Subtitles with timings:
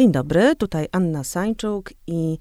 [0.00, 2.38] Dzień dobry, tutaj Anna Sańczuk i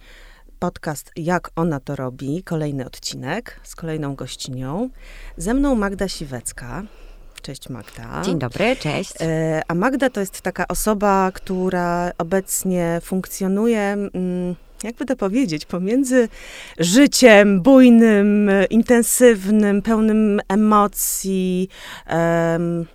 [0.59, 4.89] podcast Jak ona to robi, kolejny odcinek z kolejną gościnią.
[5.37, 6.83] Ze mną Magda Siwecka.
[7.41, 8.21] Cześć Magda.
[8.25, 9.13] Dzień dobry, cześć.
[9.21, 16.27] E, a Magda to jest taka osoba, która obecnie funkcjonuje, mm, jakby to powiedzieć, pomiędzy
[16.77, 21.69] życiem bujnym, intensywnym, pełnym emocji,
[22.07, 22.85] em, ru-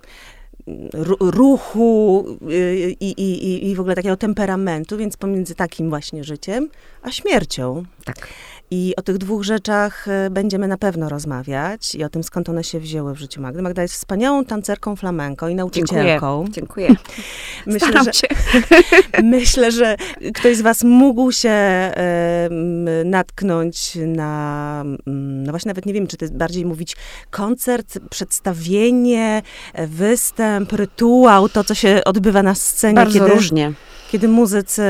[1.21, 6.69] ruchu y, i, i, i, i w ogóle takiego temperamentu, więc pomiędzy takim właśnie życiem,
[7.03, 7.83] a śmiercią.
[8.05, 8.29] Tak.
[8.71, 12.65] I o tych dwóch rzeczach e, będziemy na pewno rozmawiać i o tym, skąd one
[12.65, 13.63] się wzięły w życiu Magdy.
[13.63, 16.45] Magda jest wspaniałą tancerką flamenko i nauczycielką.
[16.51, 16.89] Dziękuję.
[17.67, 18.27] Myślę, Staram że, się.
[19.23, 19.97] myślę, że
[20.35, 22.49] ktoś z was mógł się e,
[23.05, 26.97] natknąć na, no właśnie nawet nie wiem, czy to jest bardziej mówić
[27.31, 29.43] koncert, przedstawienie,
[29.75, 33.73] e, występ, rytuał, to, co się odbywa na scenie, Bardzo kiedy, różnie.
[34.15, 34.83] Kiedy muzycy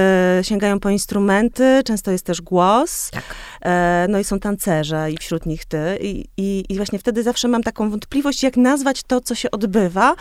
[0.42, 3.10] sięgają po instrumenty, często jest też głos.
[3.10, 3.22] Tak.
[3.62, 5.78] E, No i są tancerze i wśród nich ty.
[6.00, 10.14] I, i, I właśnie wtedy zawsze mam taką wątpliwość, jak nazwać to, co się odbywa,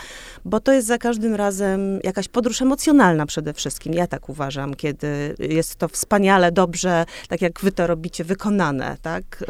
[0.44, 3.94] bo to jest za każdym razem jakaś podróż emocjonalna przede wszystkim.
[3.94, 9.44] Ja tak uważam, kiedy jest to wspaniale, dobrze, tak jak wy to robicie, wykonane, tak?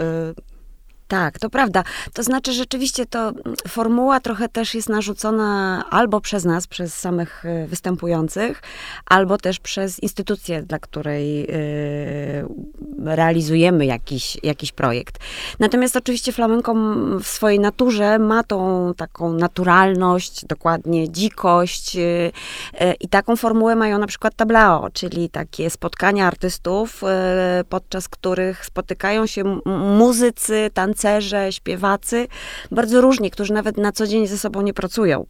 [1.14, 1.84] Tak, to prawda.
[2.12, 7.44] To znaczy rzeczywiście to mm, formuła trochę też jest narzucona albo przez nas, przez samych
[7.44, 8.62] y, występujących,
[9.06, 12.46] albo też przez instytucję, dla której y,
[13.04, 15.18] realizujemy jakiś, jakiś projekt.
[15.58, 16.74] Natomiast oczywiście flamenko
[17.20, 22.32] w swojej naturze ma tą taką naturalność, dokładnie dzikość y,
[23.00, 27.02] i taką formułę mają na przykład tablao, czyli takie spotkania artystów,
[27.68, 29.60] podczas których spotykają się
[29.98, 31.03] muzycy, tancerze,
[31.50, 32.26] śpiewacy,
[32.70, 35.26] bardzo różni, którzy nawet na co dzień ze sobą nie pracują.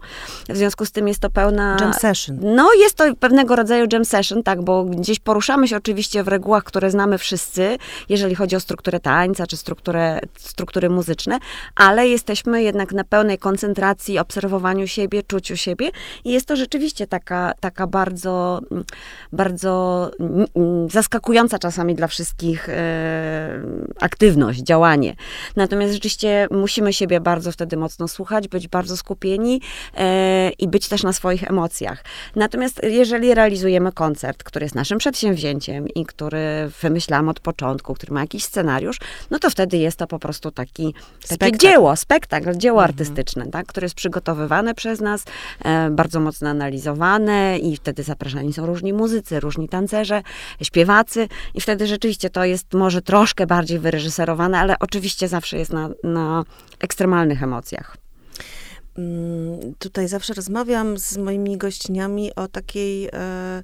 [0.48, 1.76] W związku z tym jest to pełna...
[1.80, 2.38] jam session.
[2.42, 6.64] No, jest to pewnego rodzaju jam session, tak, bo gdzieś poruszamy się oczywiście w regułach,
[6.64, 7.78] które znamy wszyscy,
[8.08, 11.38] jeżeli chodzi o strukturę tańca, czy strukturę, struktury muzyczne,
[11.74, 15.90] ale jesteśmy jednak na pełnej koncentracji, obserwowaniu siebie, czuciu siebie
[16.24, 18.84] i jest to rzeczywiście taka, taka bardzo, mm,
[19.32, 23.60] bardzo mm, mm, zaskakująca czasami dla wszystkich e,
[24.00, 25.16] aktywność, działanie.
[25.56, 29.60] Natomiast rzeczywiście musimy siebie bardzo wtedy mocno słuchać, być bardzo skupieni
[29.96, 32.04] e, i być też na swoich emocjach.
[32.36, 38.20] Natomiast jeżeli realizujemy koncert, który jest naszym przedsięwzięciem i który wymyślamy od początku, który ma
[38.20, 38.98] jakiś scenariusz,
[39.30, 41.58] no to wtedy jest to po prostu taki, takie Spektakl.
[41.58, 45.24] dzieło, spektakl, dzieło artystyczne, tak, które jest przygotowywane przez nas,
[45.64, 50.22] e, bardzo mocno analizowane i wtedy zapraszani są różni muzycy, różni tancerze,
[50.62, 55.90] śpiewacy i wtedy rzeczywiście to jest może troszkę bardziej wyreżyserowane, ale oczywiście zawsze jest na,
[56.04, 56.44] na
[56.80, 57.96] ekstremalnych emocjach.
[58.98, 63.62] Mm, Tutaj zawsze rozmawiam z moimi gościniami o takiej e,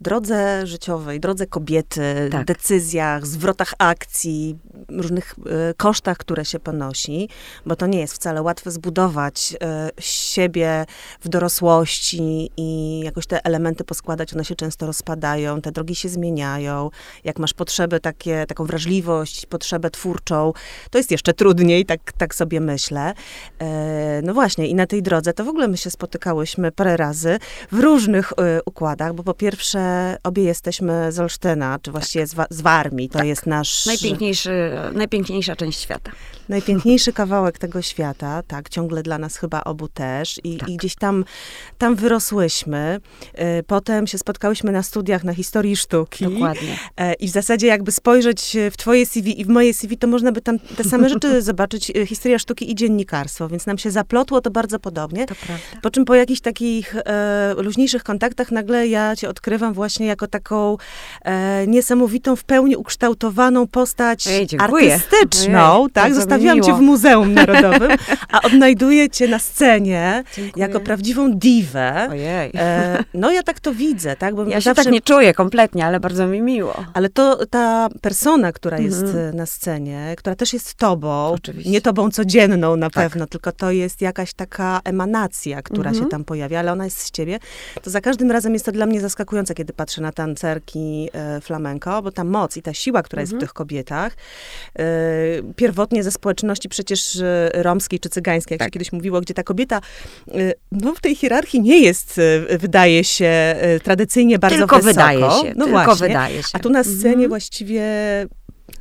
[0.00, 2.46] drodze życiowej, drodze kobiety, Tak.
[2.46, 7.28] decyzjach, zwrotach akcji, różnych e, kosztach, które się ponosi,
[7.66, 10.86] bo to nie jest wcale łatwe zbudować e, siebie
[11.20, 16.90] w dorosłości i jakoś te elementy poskładać, one się często rozpadają, te drogi się zmieniają.
[17.24, 20.52] Jak masz potrzeby takie, taką wrażliwość, potrzebę twórczą,
[20.90, 23.14] to jest jeszcze trudniej, tak, tak sobie myślę.
[23.58, 27.38] E, no właśnie, i na tej drodze to w ogóle my się spotykałyśmy parę razy
[27.72, 28.32] w różnych
[28.66, 29.89] układach, bo po pierwsze
[30.22, 35.56] obie jesteśmy z Olsztyna, czy właściwie z, Wa- z Warmii, to jest nasz Najpiękniejszy, najpiękniejsza
[35.56, 36.10] część świata.
[36.50, 40.68] Najpiękniejszy kawałek tego świata, tak, ciągle dla nas chyba obu też i, Tak.
[40.68, 41.24] i gdzieś tam,
[41.78, 43.00] tam wyrosłyśmy.
[43.34, 46.24] E, Potem się spotkałyśmy na studiach na historii sztuki.
[46.24, 46.76] Dokładnie.
[46.96, 50.32] E, I w zasadzie jakby spojrzeć w twoje CV i w moje CV, to można
[50.32, 54.40] by tam te same rzeczy zobaczyć, e, historia sztuki i dziennikarstwo, więc nam się zaplotło
[54.40, 55.26] to bardzo podobnie.
[55.26, 55.80] To prawda.
[55.82, 60.76] Po czym po jakichś takich e, luźniejszych kontaktach nagle ja cię odkrywam właśnie jako taką
[61.22, 64.94] e, niesamowitą, w pełni ukształtowaną postać dziękuję.
[64.94, 66.04] artystyczną, Ojej, tak?
[66.04, 66.78] bardzo Zostawiłam cię miło.
[66.78, 67.90] w Muzeum Narodowym,
[68.32, 70.64] a odnajduję cię na scenie Dziękuję.
[70.66, 72.08] jako prawdziwą diwę.
[72.10, 72.50] Ojej.
[72.54, 74.34] E, no ja tak to widzę, tak?
[74.34, 76.74] Bo Ja się zawsze tak nie czuję kompletnie, ale bardzo mi miło.
[76.94, 79.36] ale to ta persona, która jest Mhm.
[79.36, 81.70] na scenie, która też jest tobą, Oczywiście.
[81.70, 83.04] nie tobą codzienną na Tak.
[83.04, 86.04] pewno, tylko to jest jakaś taka emanacja, która Mhm.
[86.04, 87.38] się tam pojawia, ale ona jest z ciebie,
[87.82, 92.02] to za każdym razem jest to dla mnie zaskakujące, kiedy patrzę na tancerki e, flamenko,
[92.02, 93.40] bo ta moc i ta siła, która jest w Mhm.
[93.40, 94.12] tych kobietach,
[94.78, 94.84] e,
[95.56, 98.66] pierwotnie ze społeczności przecież e, romskiej czy cygańskiej, jak Tak.
[98.66, 99.80] się kiedyś mówiło, gdzie ta kobieta
[100.28, 102.18] e, no, w tej hierarchii nie jest,
[102.48, 104.90] e, wydaje się, tradycyjnie bardzo tylko wysoko.
[104.90, 106.08] wydaje się, no tylko właśnie.
[106.08, 106.48] wydaje się.
[106.52, 107.28] A tu na scenie Mhm.
[107.28, 107.82] właściwie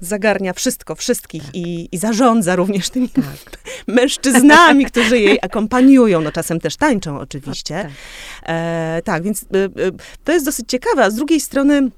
[0.02, 1.56] zagarnia wszystko, wszystkich tak.
[1.56, 3.24] i, i, zarządza również tymi tak.
[3.88, 7.76] mężczyznami, którzy jej akompaniują, no czasem też tańczą oczywiście.
[7.84, 7.92] Tak,
[8.46, 9.92] e, tak więc e, e,
[10.24, 11.90] to jest dosyć ciekawe, a z drugiej strony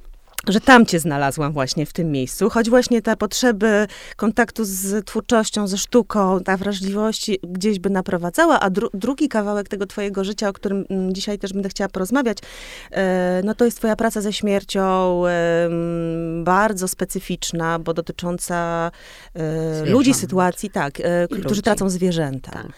[0.47, 5.67] że tam cię znalazłam właśnie w tym miejscu, choć właśnie ta potrzeby kontaktu z twórczością,
[5.67, 10.53] ze sztuką, ta wrażliwość gdzieś by naprowadzała, a dru drugi kawałek tego twojego życia, o
[10.53, 12.37] którym mm, dzisiaj też będę chciała porozmawiać,
[12.91, 15.69] e, no to jest twoja praca ze śmiercią, e,
[16.43, 18.91] bardzo specyficzna, bo dotycząca
[19.33, 21.61] e, ludzi, sytuacji, tak, e, którzy ludzi.
[21.61, 22.51] tracą zwierzęta.
[22.51, 22.71] Tak.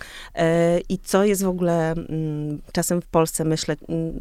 [0.89, 4.13] I co jest w ogóle, mm, czasem w Polsce myślę, mm,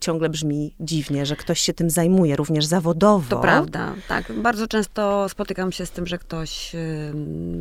[0.00, 3.28] ciągle brzmi dziwnie, że ktoś się tym zajmuje, również również zawodowo.
[3.28, 4.32] To prawda, tak.
[4.32, 6.72] Bardzo często spotykam się z tym, że ktoś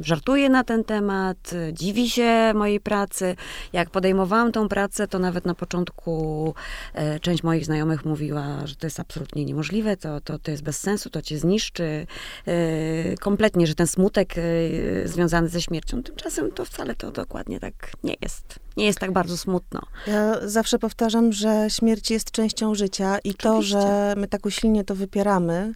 [0.01, 3.35] żartuje na ten temat, dziwi się mojej pracy.
[3.73, 6.53] Jak podejmowałam tą pracę, to nawet na początku
[6.93, 10.79] e, część moich znajomych mówiła, że to jest absolutnie niemożliwe, to, to, to jest bez
[10.79, 12.07] sensu, to cię zniszczy
[12.47, 14.41] e, kompletnie, że ten smutek e,
[15.07, 16.03] związany ze śmiercią.
[16.03, 17.73] Tymczasem to wcale to dokładnie tak
[18.03, 19.81] nie jest nie jest tak bardzo smutno.
[20.07, 23.43] Ja zawsze powtarzam, że śmierć jest częścią życia i Oczywiście.
[23.43, 25.73] to, że my tak usilnie to wypieramy,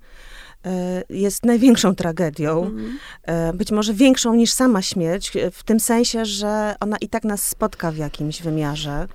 [0.66, 2.64] e, jest największą tragedią.
[2.64, 2.98] Mhm.
[3.24, 7.48] E, być może większą niż sama śmierć, w tym sensie, że ona i tak nas
[7.48, 9.08] spotka w jakimś wymiarze.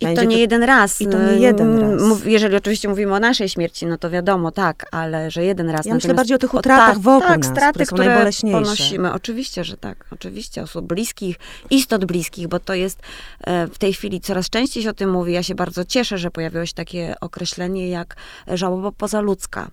[0.00, 1.00] I to nie jeden raz.
[1.00, 2.24] I to nie jeden raz.
[2.24, 5.86] Jeżeli oczywiście mówimy o naszej śmierci, no to wiadomo, tak, ale że jeden raz.
[5.86, 9.12] Ja myślę bardziej o tych utratach tak, wokół tak, nas, straty, które, które ponosimy.
[9.12, 10.04] Oczywiście, że tak.
[10.10, 11.36] Oczywiście, osób bliskich,
[11.70, 13.00] istot bliskich, bo to jest
[13.40, 15.32] e, w tej chwili coraz częściej się o tym mówi.
[15.32, 18.16] Ja się bardzo cieszę, że pojawiło się takie określenie jak
[18.46, 19.70] żałoba pozaludzka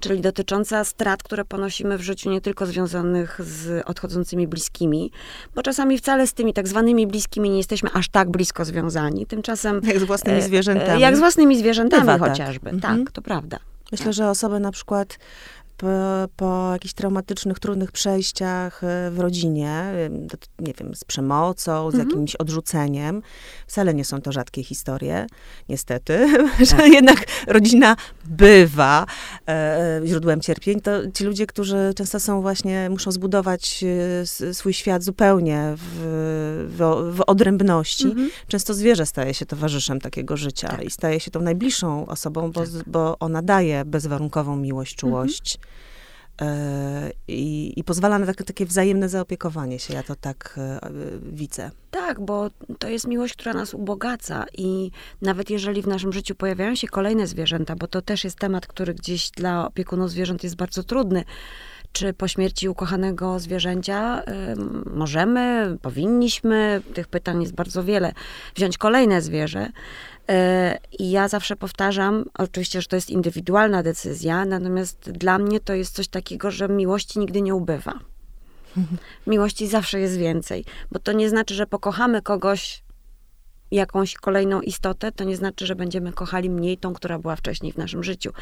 [0.00, 5.10] czyli dotycząca strat, które ponosimy w życiu nie tylko związanych z odchodzącymi bliskimi,
[5.54, 9.26] bo czasami wcale z tymi tak zwanymi bliskimi nie jesteśmy aż tak blisko związani.
[9.26, 9.80] Tymczasem...
[9.84, 11.00] Jak z własnymi e, zwierzętami.
[11.00, 12.28] Jak z własnymi zwierzętami Bywa tak.
[12.28, 12.70] chociażby.
[12.70, 13.06] Tak, mhm.
[13.12, 13.58] to prawda.
[13.92, 14.14] Myślę, tak.
[14.14, 15.18] że osoby na przykład
[15.76, 15.86] po,
[16.36, 19.92] po jakichś traumatycznych, trudnych przejściach e, w rodzinie,
[20.58, 22.10] nie wiem, z przemocą, z mhm.
[22.10, 23.22] jakimś odrzuceniem.
[23.66, 25.26] Wcale nie są to rzadkie historie,
[25.68, 26.28] niestety,
[26.58, 26.66] tak.
[26.66, 29.06] że jednak rodzina bywa
[29.48, 30.80] e, źródłem cierpień.
[30.80, 33.84] To ci ludzie, którzy często są właśnie, muszą zbudować
[34.42, 38.04] e, swój świat zupełnie w, w, w odrębności.
[38.04, 38.30] Mhm.
[38.48, 40.84] Często zwierzę staje się towarzyszem takiego życia tak.
[40.84, 42.70] i staje się tą najbliższą osobą, bo, tak.
[42.86, 45.58] bo ona daje bezwarunkową miłość, czułość.
[47.28, 49.94] I, I, pozwala na takie, takie wzajemne zaopiekowanie się.
[49.94, 50.80] Ja to tak e,
[51.22, 51.70] widzę.
[51.90, 54.90] Tak, bo to jest miłość, która nas ubogaca i
[55.22, 58.94] nawet jeżeli w naszym życiu pojawiają się kolejne zwierzęta, bo to też jest temat, który
[58.94, 61.24] gdzieś dla opiekunów zwierząt jest bardzo trudny,
[61.92, 64.24] czy po śmierci ukochanego zwierzęcia y,
[64.90, 68.12] możemy, powinniśmy, tych pytań jest bardzo wiele,
[68.54, 69.68] wziąć kolejne zwierzę.
[70.98, 75.94] I ja zawsze powtarzam, oczywiście, że to jest indywidualna decyzja, natomiast dla mnie to jest
[75.94, 77.98] coś takiego, że miłości nigdy nie ubywa.
[79.26, 82.82] Miłości zawsze jest więcej, bo to nie znaczy, że pokochamy kogoś
[83.70, 87.76] jakąś kolejną istotę, to nie znaczy, że będziemy kochali mniej tą, która była wcześniej w
[87.76, 88.32] naszym życiu.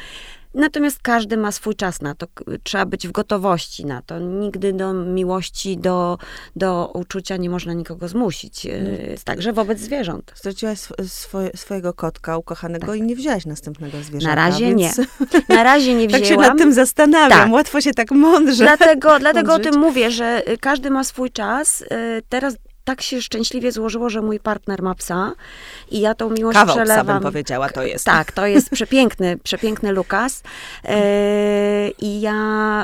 [0.53, 2.27] Natomiast każdy ma swój czas na to.
[2.63, 4.19] Trzeba być w gotowości na to.
[4.19, 6.17] Nigdy do miłości, do,
[6.55, 8.65] do uczucia nie można nikogo zmusić.
[8.65, 8.97] Mm.
[9.25, 10.31] Także wobec zwierząt.
[10.35, 12.95] Straciłaś swoje, swojego kotka ukochanego tak.
[12.95, 14.27] i nie wzięłaś następnego zwierzęcia.
[14.27, 14.97] Na razie więc...
[14.97, 15.05] nie.
[15.55, 16.21] Na razie nie wzięłam.
[16.21, 17.39] tak się nad tym zastanawiam.
[17.39, 17.51] Tak.
[17.51, 21.81] Łatwo się tak mądrze Dlatego, dlatego o tym mówię, że każdy ma swój czas.
[21.81, 21.85] Y,
[22.29, 25.33] teraz tak się szczęśliwie złożyło, że mój partner ma psa
[25.91, 27.05] i ja tą miłość Kawał przelewam.
[27.05, 28.05] Psa bym powiedziała, to jest.
[28.05, 30.43] Tak, to jest przepiękny, przepiękny Lukas.
[30.83, 32.33] E, I ja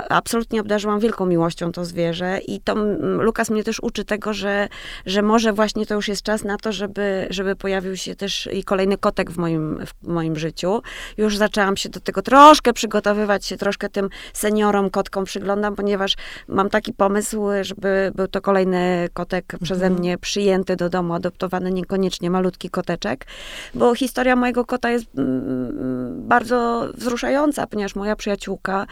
[0.10, 4.68] absolutnie obdarzyłam wielką miłością to zwierzę i to Lukas mnie też uczy tego, że,
[5.06, 8.64] że może właśnie to już jest czas na to, żeby, żeby pojawił się też i
[8.64, 10.82] kolejny kotek w moim, w moim życiu.
[11.18, 16.16] Już zaczęłam się do tego troszkę przygotowywać, się troszkę tym seniorom, kotkom przyglądam, ponieważ
[16.48, 22.30] mam taki pomysł, żeby był to kolejny kotek przeze mnie przyjęty do domu, adoptowany, niekoniecznie
[22.30, 23.26] malutki koteczek,
[23.74, 28.88] bo historia mojego kota jest mm, bardzo wzruszająca, ponieważ moja przyjaciółka,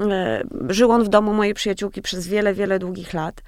[0.00, 3.42] e, żył on w domu mojej przyjaciółki przez wiele, wiele długich lat.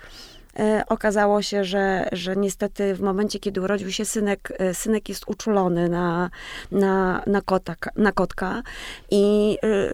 [0.58, 5.24] E, okazało się, że, że niestety w momencie, kiedy urodził się synek, e, synek jest
[5.26, 6.30] uczulony na,
[6.72, 8.62] na, na, kota, na kotka
[9.10, 9.92] i e,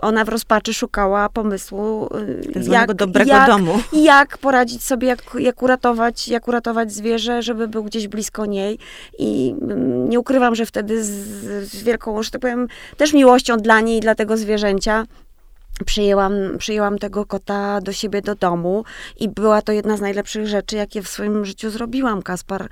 [0.00, 2.08] ona w rozpaczy szukała pomysłu,
[2.70, 3.74] jak, dobrego jak, domu.
[3.92, 8.78] jak poradzić sobie, jak, jak, uratować, jak uratować zwierzę, żeby był gdzieś blisko niej
[9.18, 11.10] i mm, nie ukrywam, że wtedy z,
[11.68, 15.04] z wielką, że tak powiem, też miłością dla niej i dla tego zwierzęcia
[15.84, 18.84] przyjęłam, przyjęłam tego kota do siebie do domu
[19.20, 22.22] i była to jedna z najlepszych rzeczy, jakie w swoim życiu zrobiłam.
[22.22, 22.68] Kaspar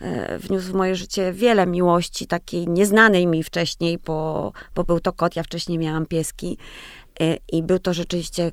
[0.00, 5.12] e, wniósł w moje życie wiele miłości, takiej nieznanej mi wcześniej, bo, bo był to
[5.12, 6.58] kot, ja wcześniej miałam pieski
[7.20, 8.52] e, i był to rzeczywiście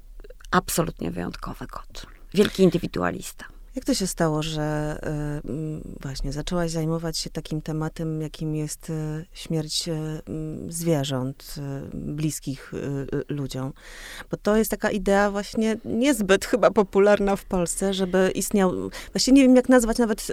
[0.51, 2.05] absolutnie wyjątkowy kot.
[2.33, 3.52] Wielki indywidualista.
[3.75, 4.97] Jak to się stało, że
[5.45, 9.93] y, właśnie zaczęłaś zajmować się takim tematem, jakim jest y, śmierć y,
[10.69, 11.55] zwierząt
[11.93, 12.73] bliskich
[13.29, 13.73] ludziom?
[14.31, 18.71] Bo to jest taka idea właśnie niezbyt chyba popularna w Polsce, żeby istniał,
[19.13, 20.27] właśnie nie wiem jak nazwać nawet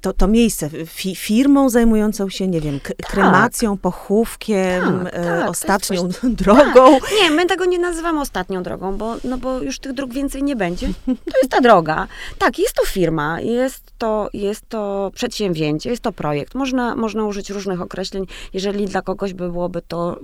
[0.00, 2.96] to, to miejsce, fi, firmą zajmującą się, nie wiem, tak.
[2.96, 6.08] kremacją, pochówkiem, tak, e, tak, ostatnią
[6.42, 7.00] drogą.
[7.00, 7.10] Tak.
[7.22, 10.56] Nie, my tego nie nazywamy ostatnią drogą, bo, no bo już tych dróg więcej nie
[10.56, 10.88] będzie.
[11.06, 12.06] To jest ta droga.
[12.38, 16.54] Tak, jest to firma, jest to, jest to przedsięwzięcie, jest to projekt.
[16.54, 20.18] Można, można użyć różnych określeń, jeżeli dla kogoś by byłoby to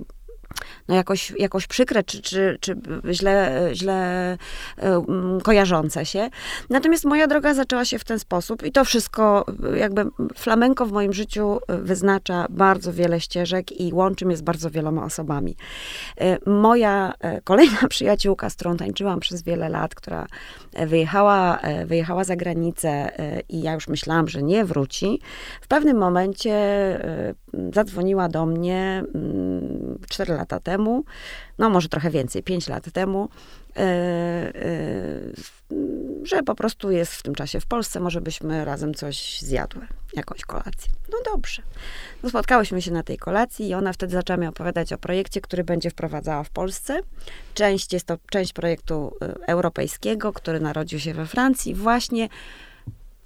[0.87, 2.75] no jakoś, jakoś przykre, czy, czy, czy
[3.11, 4.37] źle, źle
[4.81, 6.29] um, kojarzące się.
[6.69, 11.13] Natomiast moja droga zaczęła się w ten sposób i to wszystko, jakby flamenko w moim
[11.13, 15.55] życiu wyznacza bardzo wiele ścieżek i łączy mnie z bardzo wieloma osobami.
[16.17, 20.27] E, moja e, kolejna przyjaciółka, z którą tańczyłam przez wiele lat, która
[20.87, 23.11] wyjechała, wyjechała za granicę
[23.49, 25.21] i ja już myślałam, że nie wróci,
[25.61, 26.55] w pewnym momencie
[27.73, 29.03] zadzwoniła do mnie
[30.09, 31.03] 4 lata temu,
[31.57, 33.29] no może trochę więcej, 5 lat temu,
[33.75, 34.51] e, e,
[36.23, 40.41] że po prostu jest w tym czasie w Polsce, może byśmy razem coś zjadły, jakąś
[40.41, 40.91] kolację.
[41.11, 41.61] No dobrze.
[42.23, 45.63] No spotkałyśmy się na tej kolacji i ona wtedy zaczęła mi opowiadać o projekcie, który
[45.63, 46.99] będzie wprowadzała w Polsce.
[47.53, 52.29] Część jest to część projektu e, europejskiego, który narodził się we Francji, właśnie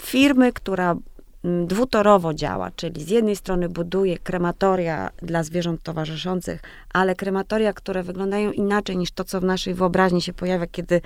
[0.01, 0.95] firmy, która
[1.43, 6.61] dwutorowo działa, czyli z jednej strony buduje krematoria dla zwierząt towarzyszących,
[6.93, 11.01] ale krematoria, które wyglądają inaczej niż to, co w naszej wyobraźni się pojawia, kiedy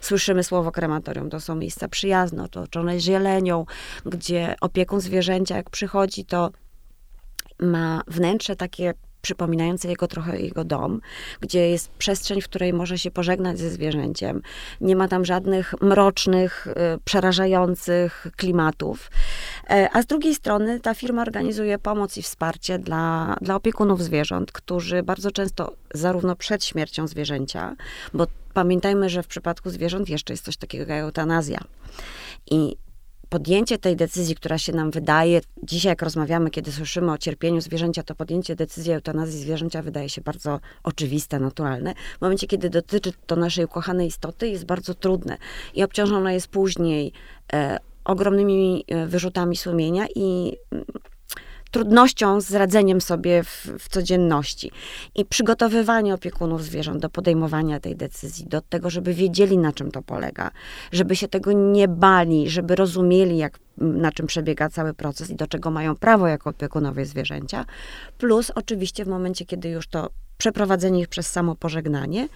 [0.00, 1.30] słyszymy słowo krematorium.
[1.30, 3.66] To są miejsca przyjazne, otoczone zielenią,
[4.06, 6.50] gdzie opiekun zwierzęcia, jak przychodzi, to
[7.60, 11.00] ma wnętrze takie przypominające jego trochę jego dom,
[11.40, 14.42] gdzie jest przestrzeń, w której może się pożegnać ze zwierzęciem.
[14.80, 16.72] Nie ma tam żadnych mrocznych, y,
[17.04, 19.10] przerażających klimatów.
[19.70, 24.52] E, a z drugiej strony ta firma organizuje pomoc i wsparcie dla, dla opiekunów zwierząt,
[24.52, 27.76] którzy bardzo często, zarówno przed śmiercią zwierzęcia,
[28.14, 31.60] bo pamiętajmy, że w przypadku zwierząt jeszcze jest coś takiego jak eutanazja.
[32.50, 32.76] I
[33.34, 38.02] podjęcie tej decyzji, która się nam wydaje, dzisiaj jak rozmawiamy, kiedy słyszymy o cierpieniu zwierzęcia,
[38.02, 41.94] to podjęcie decyzji eutanazji zwierzęcia wydaje się bardzo oczywiste, naturalne.
[42.18, 45.36] W momencie, kiedy dotyczy to naszej ukochanej istoty, jest bardzo trudne
[45.74, 47.12] i obciążone jest później
[47.52, 50.84] e, ogromnymi e, wyrzutami sumienia i mm,
[51.74, 54.70] trudnością z radzeniem sobie w, w, codzienności.
[55.14, 60.02] I przygotowywanie opiekunów zwierząt do podejmowania tej decyzji, do tego, żeby wiedzieli, na czym to
[60.02, 60.50] polega,
[60.92, 65.46] żeby się tego nie bali, żeby rozumieli, jak, na czym przebiega cały proces i do
[65.46, 67.64] czego mają prawo jako opiekunowie zwierzęcia.
[68.18, 72.28] Plus oczywiście w momencie, kiedy już to przeprowadzenie ich przez samo pożegnanie,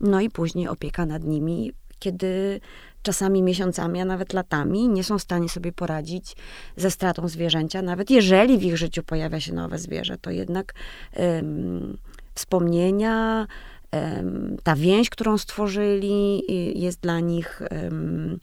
[0.00, 1.72] no i później opieka nad nimi,
[2.02, 2.60] kiedy
[3.02, 6.36] czasami miesiącami, a nawet latami nie są w stanie sobie poradzić
[6.76, 10.74] ze stratą zwierzęcia, nawet jeżeli w ich życiu pojawia się nowe zwierzę, to jednak
[11.16, 11.96] um,
[12.34, 13.46] wspomnienia,
[13.92, 16.42] um, ta więź, którą stworzyli,
[16.80, 18.38] jest dla nich um,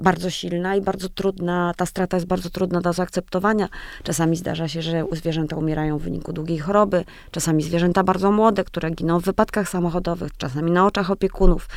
[0.00, 3.68] bardzo silna i bardzo trudna, ta strata jest bardzo trudna do zaakceptowania.
[4.02, 8.90] Czasami zdarza się, że zwierzęta umierają w wyniku długiej choroby, czasami zwierzęta bardzo młode, które
[8.90, 11.68] giną w wypadkach samochodowych, czasami na oczach opiekunów,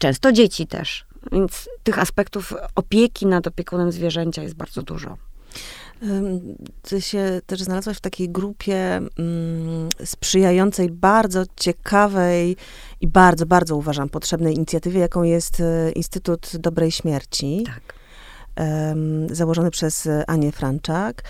[0.00, 1.04] często dzieci też.
[1.32, 5.16] Więc tych aspektów opieki nad opiekunem zwierzęcia jest bardzo dużo.
[6.82, 9.08] Ty się też znalazłaś w takiej grupie mm,
[10.04, 12.56] sprzyjającej bardzo ciekawej
[13.00, 17.64] i bardzo, bardzo uważam potrzebnej inicjatywie, jaką jest e, Instytut Dobrej Śmierci.
[17.66, 18.00] Tak.
[19.30, 21.22] Założony przez Anię Franczak.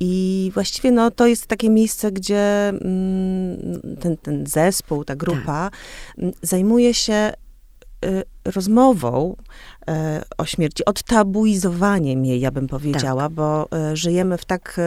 [0.00, 6.30] I właściwie no, to jest takie miejsce, gdzie mm, ten, ten zespół, ta grupa tak.
[6.42, 7.32] zajmuje się
[8.04, 9.36] Y, rozmową
[9.90, 9.92] y,
[10.38, 13.32] o śmierci, odtabuizowaniem jej, ja bym powiedziała, tak.
[13.32, 14.80] bo y, żyjemy w tak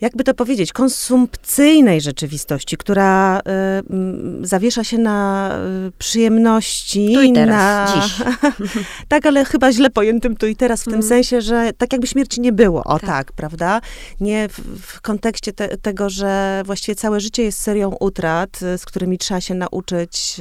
[0.00, 5.50] jakby to powiedzieć, konsumpcyjnej rzeczywistości, która y, zawiesza się na
[5.88, 7.14] y, przyjemności.
[7.14, 8.02] Tu i teraz, na...
[8.02, 8.14] dziś.
[9.08, 11.08] tak, ale chyba źle pojętym tu i teraz, w tym mm.
[11.08, 13.80] sensie, że tak jakby śmierci nie było, o tak, tak prawda?
[14.20, 19.18] Nie w, w kontekście te, tego, że właściwie całe życie jest serią utrat, z którymi
[19.18, 20.36] trzeba się nauczyć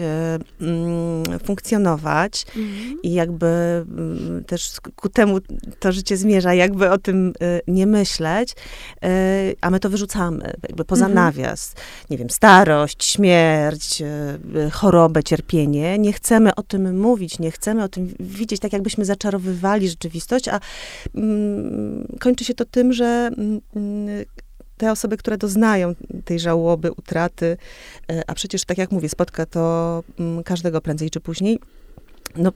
[0.62, 3.02] y, mm, funkcjonować mm.
[3.04, 5.38] i jakby mm, też ku temu
[5.80, 10.86] to życie zmierza, jakby o tym y, nie myśleć y, a my to wyrzucamy, jakby
[10.86, 11.26] poza mhm.
[11.26, 11.76] nawias.
[12.10, 16.00] Nie wiem, starość, śmierć, e, chorobę, cierpienie.
[16.00, 20.60] Nie chcemy o tym mówić, nie chcemy o tym widzieć, tak jakbyśmy zaczarowywali rzeczywistość, a
[21.16, 23.62] mm, kończy się to tym, że mm,
[24.78, 27.58] te osoby, które doznają tej żałoby, utraty,
[28.28, 31.60] a przecież, tak jak mówię, spotka to mm, każdego prędzej czy później,
[32.36, 32.52] no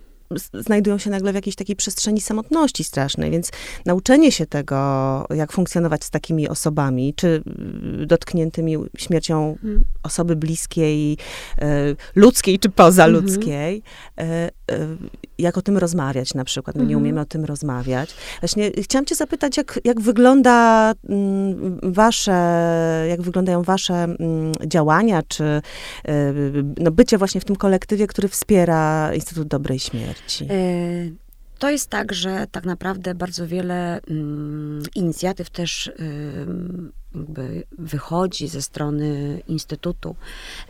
[0.54, 3.52] znajdują się nagle w jakiejś takiej przestrzeni samotności strasznej, więc
[3.86, 4.78] nauczenie się tego,
[5.36, 7.44] jak funkcjonować z takimi osobami, czy
[8.02, 9.84] y, dotkniętymi śmiercią hmm.
[10.04, 11.18] osoby bliskiej,
[11.62, 13.84] y, ludzkiej czy pozaludzkiej,
[14.18, 14.52] mhm.
[15.42, 16.76] Y, jak o tym rozmawiać na przykład.
[16.76, 17.02] My nie mhm.
[17.02, 18.14] umiemy o tym rozmawiać.
[18.42, 22.32] Właśnie chciałam cię zapytać, jak, jak wygląda mm, wasze,
[23.10, 24.18] jak wyglądają wasze mm,
[24.66, 25.62] działania, czy
[26.78, 30.48] no, bycie właśnie w tym kolektywie, który wspiera Instytut Dobrej Śmierci?
[30.50, 30.50] E,
[31.60, 35.92] to jest tak, że tak naprawdę bardzo wiele mm, inicjatyw też
[37.16, 40.16] jakby wychodzi ze strony Instytutu.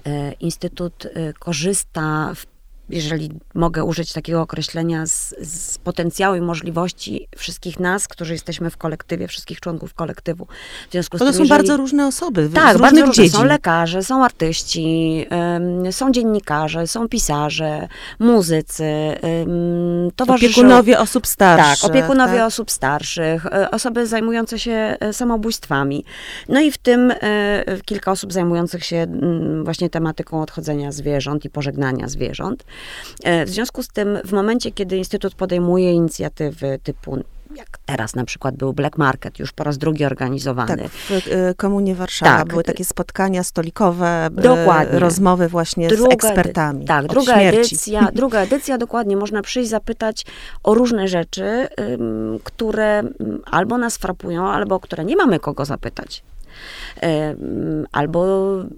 [0.06, 2.46] E, Instytut e, korzysta w
[2.92, 8.78] jeżeli mogę użyć takiego określenia, z, z potencjału i możliwości wszystkich nas, którzy jesteśmy w
[8.78, 10.48] kolektywie, wszystkich członków kolektywu.
[10.90, 11.58] W związku z to, to tym, są jeżeli...
[11.58, 13.30] bardzo różne osoby, tak, z bardzo różne.
[13.30, 17.88] Są lekarze, są artyści, um, są dziennikarze, są pisarze,
[18.20, 18.84] muzycy,
[19.22, 20.48] um, towarzysze.
[20.48, 21.82] Opiekunowie osób starszych.
[21.82, 22.48] Tak, opiekunowie tak?
[22.48, 26.06] osób starszych, e, osoby zajmujące się e, samobójstwami.
[26.50, 31.50] No i w tym e, kilka osób zajmujących się mm, właśnie tematyką odchodzenia zwierząt i
[31.50, 32.64] pożegnania zwierząt.
[33.24, 37.18] E, w związku z tym, w momencie, kiedy Instytut podejmuje inicjatywy typu
[37.56, 40.78] jak teraz na przykład był Black Market, już po raz drugi organizowany.
[40.78, 42.48] Tak, w e, Komunie Warszawa tak.
[42.48, 45.00] były takie spotkania stolikowe, e, dokładnie.
[45.00, 46.86] rozmowy właśnie druga, z ekspertami.
[46.86, 47.60] Tak, druga śmierci.
[47.60, 50.26] edycja, druga edycja, dokładnie, można przyjść zapytać
[50.64, 51.68] o różne rzeczy,
[52.44, 53.04] które
[53.46, 56.24] albo nas frapują, albo o które nie mamy kogo zapytać.
[57.92, 58.26] Albo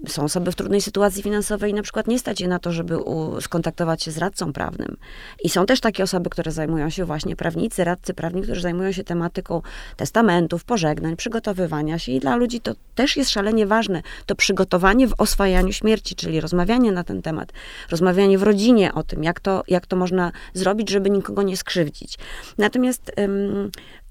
[0.08, 2.96] są osoby w trudnej sytuacji finansowej i na przykład nie stać je na to, żeby
[3.40, 4.96] skontaktować się z radcą prawnym.
[5.44, 9.04] I są też takie osoby, które zajmują się właśnie prawnicy, radcy prawni, którzy zajmują się
[9.04, 9.62] tematyką
[9.96, 14.02] testamentów, pożegnań, przygotowywania się i dla ludzi to też jest szalenie ważne.
[14.26, 17.52] To przygotowanie w oswajaniu śmierci, czyli rozmawianie na ten temat,
[17.90, 22.18] rozmawianie w rodzinie o tym, jak to, jak to można zrobić, żeby nikogo nie skrzywdzić.
[22.58, 23.12] Natomiast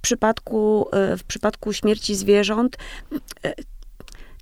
[0.04, 2.78] przypadku, e, w przypadku śmierci zwierząt
[3.44, 3.54] e,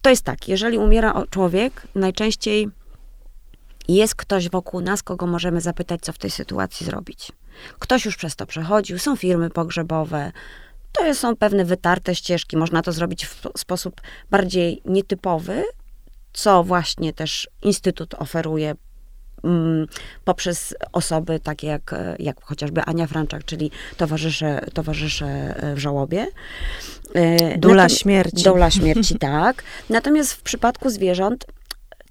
[0.01, 2.67] to jest tak, jeżeli umiera człowiek, najczęściej
[3.87, 7.31] jest ktoś wokół nas, kogo możemy zapytać, co w tej sytuacji zrobić.
[7.79, 10.31] Ktoś już przez to przechodził, są firmy pogrzebowe,
[10.91, 15.63] to są pewne wytarte ścieżki, można to zrobić w sposób bardziej nietypowy,
[16.33, 18.75] co właśnie też Instytut oferuje
[20.25, 26.27] poprzez osoby takie jak, jak chociażby Ania Franczak, czyli towarzysze, towarzysze e, w żałobie.
[27.13, 28.43] E, Dula śmierci.
[28.43, 29.63] Dula śmierci, tak.
[29.89, 31.45] Natomiast w przypadku zwierząt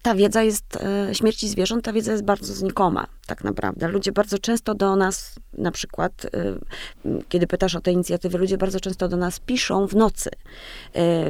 [0.02, 3.88] ta wiedza jest, e, śmierci zwierząt, ta wiedza jest bardzo znikoma, tak naprawdę.
[3.88, 6.26] Ludzie bardzo często do nas, na przykład,
[7.28, 10.30] kiedy pytasz o te inicjatywy, ludzie bardzo często do nas piszą w nocy.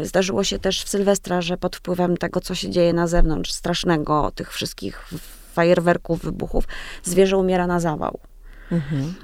[0.03, 4.33] Zdarzyło się też w Sylwestra, że pod wpływem tego, co się dzieje na zewnątrz, strasznego,
[4.35, 5.11] tych wszystkich
[5.61, 6.65] fajerwerków, wybuchów,
[7.03, 8.19] zwierzę umiera na zawał.
[8.73, 9.15] Mhm.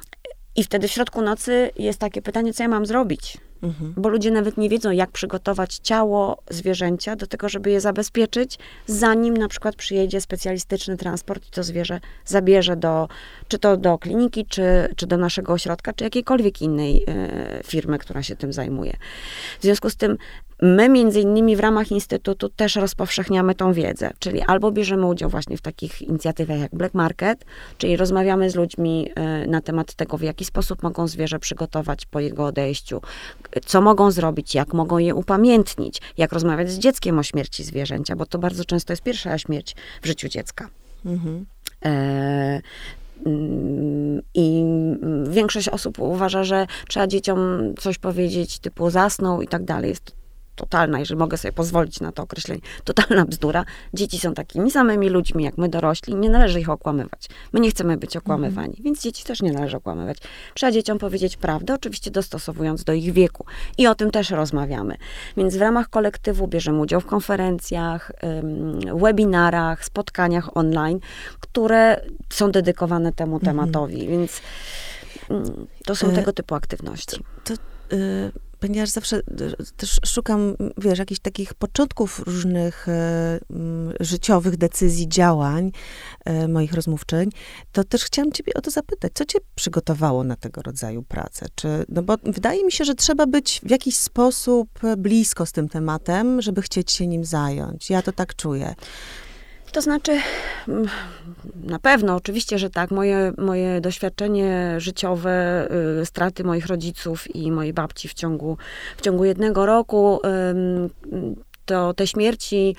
[0.57, 3.39] I wtedy w środku nocy jest takie pytanie, co ja mam zrobić?
[3.63, 3.95] Mhm.
[3.97, 9.37] Bo ludzie nawet nie wiedzą, jak przygotować ciało zwierzęcia do tego, żeby je zabezpieczyć, zanim
[9.37, 13.09] na przykład przyjedzie specjalistyczny transport i to zwierzę zabierze do,
[13.49, 17.05] czy to do kliniki, czy, czy do naszego ośrodka, czy jakiejkolwiek innej
[17.61, 18.97] y, firmy, która się tym zajmuje.
[19.61, 20.17] W związku z tym
[20.63, 25.57] My między innymi w ramach Instytutu też rozpowszechniamy tą wiedzę, czyli albo bierzemy udział właśnie
[25.57, 27.45] w takich inicjatywach jak Black Market,
[27.79, 29.11] czyli rozmawiamy z ludźmi
[29.45, 33.01] y, na temat tego, w jaki sposób mogą zwierzę przygotować po jego odejściu,
[33.67, 38.27] co mogą zrobić, jak mogą je upamiętnić, jak rozmawiać z dzieckiem o śmierci zwierzęcia, bo
[38.27, 40.69] to bardzo często jest pierwsza śmierć w życiu dziecka.
[41.07, 41.47] Mhm.
[41.85, 42.61] E,
[43.27, 44.65] mm, i
[45.29, 47.39] większość osób uważa, że trzeba dzieciom
[47.79, 49.91] coś powiedzieć, typu zasnął i tak dalej.
[49.91, 50.26] Jest
[50.57, 53.65] totalna, jeżeli mogę sobie pozwolić na to określenie, totalna bzdura.
[53.95, 57.29] Dzieci są takimi samymi ludźmi jak my dorośli, nie należy ich okłamywać.
[57.53, 58.85] My nie chcemy być okłamywani, mhm.
[58.85, 60.19] więc dzieci też nie należy okłamywać.
[60.55, 63.45] Trzeba dzieciom powiedzieć prawdę, oczywiście dostosowując do ich wieku.
[63.79, 64.97] I o tym też rozmawiamy.
[65.37, 68.13] Więc w ramach kolektywu bierzemy udział w konferencjach,
[68.95, 71.01] webinarach, spotkaniach online,
[71.41, 73.57] które są dedykowane temu mhm.
[73.57, 74.41] tematowi, więc
[75.31, 77.17] mm, to są e, tego typu aktywności.
[77.45, 77.55] To,
[77.89, 79.21] to, y ponieważ zawsze
[79.77, 83.39] też szukam, wiesz, jakichś takich początków różnych e,
[84.01, 85.73] życiowych decyzji, działań
[86.25, 87.31] e, moich rozmówczyń,
[87.73, 89.13] to też chciałam ciebie o to zapytać.
[89.15, 91.47] Co cię przygotowało na tego rodzaju pracę?
[91.55, 95.69] Czy, no bo wydaje mi się, że trzeba być w jakiś sposób blisko z tym
[95.69, 97.91] tematem, żeby chcieć się nim zająć.
[97.91, 98.75] Ja to tak czuję.
[99.77, 100.21] To znaczy,
[100.69, 100.89] mm,
[101.65, 102.91] na pewno, oczywiście, że tak.
[102.91, 105.69] Moje, moje doświadczenie życiowe,
[106.03, 108.57] y, straty moich rodziców i mojej babci w ciągu,
[108.97, 110.21] w ciągu jednego roku,
[111.67, 112.77] to te śmierci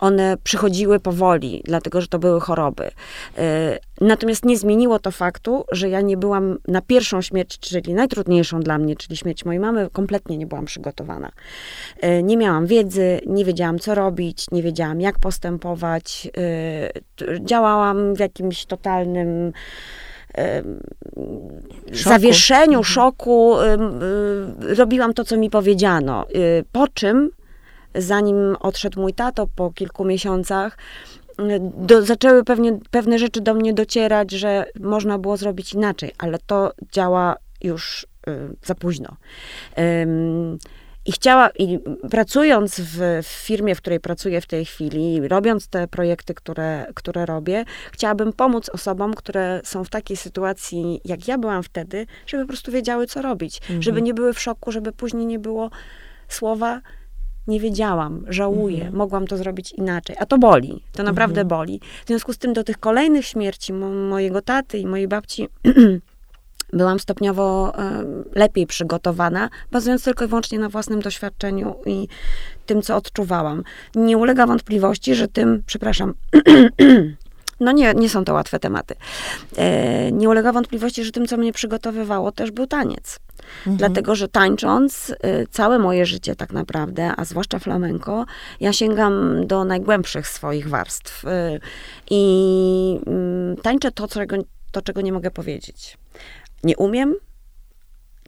[0.00, 2.90] one przychodziły powoli, dlatego że to były choroby.
[3.38, 8.60] E, natomiast nie zmieniło to faktu, że ja nie byłam na pierwszą śmierć, czyli najtrudniejszą
[8.60, 11.32] dla mnie, czyli śmierć mojej mamy, kompletnie nie byłam przygotowana.
[12.00, 16.28] E, nie miałam wiedzy, nie wiedziałam co robić, nie wiedziałam jak postępować.
[16.36, 19.52] E, działałam w jakimś totalnym
[21.92, 22.08] Szoku.
[22.08, 22.84] zawieszeniu, mhm.
[22.84, 23.54] szoku.
[24.60, 26.26] Robiłam to, co mi powiedziano.
[26.72, 27.30] Po czym
[27.94, 30.76] zanim odszedł mój tato po kilku miesiącach,
[31.76, 36.72] do, zaczęły pewnie, pewne rzeczy do mnie docierać, że można było zrobić inaczej, ale to
[36.92, 39.16] działa już y, za późno.
[40.02, 40.58] Ym,
[41.06, 41.78] i chciała, i
[42.10, 47.26] pracując w, w, firmie, w której pracuję w tej chwili, robiąc te projekty, które, które
[47.26, 52.48] robię, chciałabym pomóc osobom, które są w takiej sytuacji, jak ja byłam wtedy, żeby po
[52.48, 53.60] prostu wiedziały, co robić.
[53.60, 53.82] Mhm.
[53.82, 55.70] Żeby nie były w szoku, żeby później nie było
[56.28, 56.80] słowa,
[57.46, 58.96] nie wiedziałam, żałuję, mhm.
[58.96, 60.16] mogłam to zrobić inaczej.
[60.18, 61.48] A to boli, to naprawdę mhm.
[61.48, 61.80] boli.
[62.04, 65.48] W związku z tym do tych kolejnych śmierci mo mojego taty i mojej babci
[66.72, 67.72] byłam stopniowo
[68.34, 72.08] lepiej przygotowana, bazując tylko i wyłącznie na własnym doświadczeniu i
[72.66, 73.62] tym, co odczuwałam.
[73.94, 76.14] Nie ulega wątpliwości, że tym, przepraszam,
[77.60, 78.94] no nie, nie są to łatwe tematy.
[79.56, 83.18] E, nie ulega wątpliwości, że tym, co mnie przygotowywało, też był taniec.
[83.58, 83.76] Mhm.
[83.76, 88.26] Dlatego, że tańcząc y, całe moje życie tak naprawdę, a zwłaszcza flamenko,
[88.60, 91.24] ja sięgam do najgłębszych swoich warstw.
[91.24, 91.60] Y,
[92.10, 94.36] I mm, tańczę to, czego,
[94.72, 95.98] to, czego nie mogę powiedzieć.
[96.64, 97.14] Nie umiem,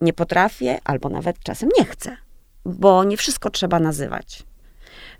[0.01, 2.17] nie potrafię, albo nawet czasem nie chcę,
[2.65, 4.43] bo nie wszystko trzeba nazywać.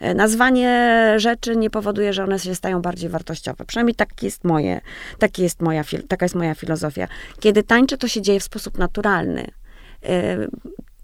[0.02, 3.66] Y, nazwanie rzeczy nie powoduje, że one się stają bardziej wartościowe.
[3.66, 4.82] Przynajmniej tak jest moje,
[5.20, 7.08] tak jest moja, taka jest moja filozofia.
[7.40, 9.48] Kiedy tańczę, to się dzieje w sposób naturalny.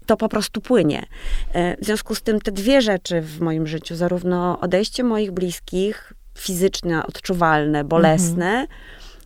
[0.06, 1.02] To po prostu płynie.
[1.02, 6.12] Y, w związku z tym te dwie rzeczy w moim życiu, zarówno odejście moich bliskich,
[6.38, 8.66] fizyczne, odczuwalne, bolesne, mhm.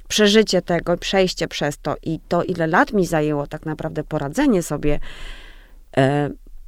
[0.09, 4.95] przeżycie tego, przejście przez to i to, ile lat mi zajęło tak naprawdę poradzenie sobie,
[4.95, 5.01] y,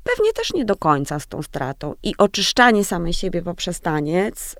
[0.04, 1.94] pewnie też nie do końca z tą stratą.
[2.02, 4.56] I oczyszczanie samej siebie poprzez taniec,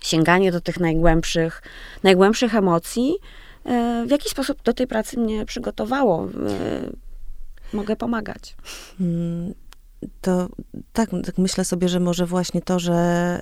[0.00, 1.62] sięganie do tych najgłębszych,
[2.02, 3.41] najgłębszych emocji, E,
[4.06, 6.28] w jaki sposób do tej pracy mnie przygotowało.
[6.48, 6.90] E,
[7.72, 8.56] mogę pomagać.
[8.98, 9.54] Hmm,
[10.20, 10.48] to
[10.92, 13.40] tak, tak, myślę sobie, że może właśnie to, że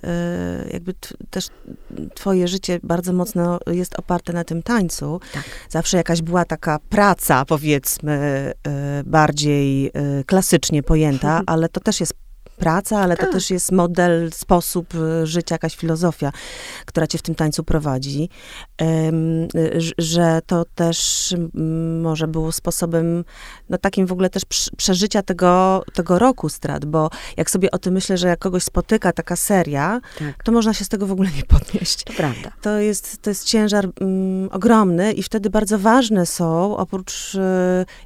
[0.67, 1.49] y, jakby t, też
[2.15, 5.21] twoje życie bardzo mocno jest oparte na tym tańcu.
[5.33, 5.45] Tak.
[5.69, 8.53] Zawsze jakaś była taka praca, powiedzmy,
[9.05, 9.93] bardziej
[10.27, 12.15] klasycznie pojęta, ale to też jest
[12.61, 13.33] praca, ale to tak.
[13.33, 16.33] też jest model, sposób y, życia, jakaś filozofia,
[16.87, 18.29] która cię w tym tańcu prowadzi.
[19.99, 21.35] Że to też
[22.03, 23.25] może było sposobem,
[23.69, 24.43] no takim w ogóle też
[24.77, 29.13] przeżycia tego, tego roku strat, bo jak sobie o tym myślę, że jak kogoś spotyka
[29.13, 30.45] taka seria, tak.
[30.45, 32.05] to można się z tego w ogóle nie podnieść.
[32.05, 32.53] To prawda.
[32.63, 37.41] To jest, to jest ciężar um, ogromny i wtedy bardzo ważne są, oprócz y,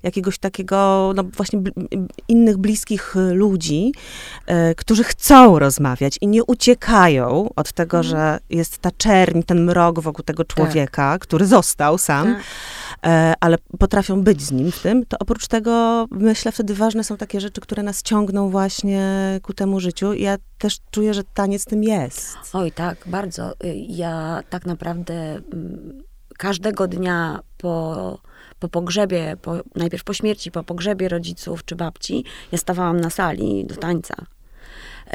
[0.03, 1.61] jakiegoś takiego, no właśnie
[2.29, 3.93] innych bliskich ludzi,
[4.44, 4.44] E,
[4.77, 8.11] którzy chcą rozmawiać i nie uciekają od tego, mhm.
[8.11, 10.57] że jest ta czerń, ten mrok wokół tego tak.
[10.57, 11.23] człowieka, tak.
[11.23, 12.43] który został sam, tak.
[13.07, 17.17] E, ale potrafią być z nim w tym, to oprócz tego myślę wtedy ważne są
[17.17, 19.01] takie rzeczy, które nas ciągną właśnie
[19.43, 20.13] ku temu życiu.
[20.13, 22.37] Ja też czuję, że taniec tym jest.
[22.53, 23.53] Oj, tak, bardzo.
[23.53, 26.03] Y, ja tak naprawdę mm,
[26.39, 28.19] każdego dnia po
[28.59, 33.67] po pogrzebie, po, najpierw po śmierci, po pogrzebie rodziców czy babci, ja stawałam na sali
[33.67, 34.15] do tańca.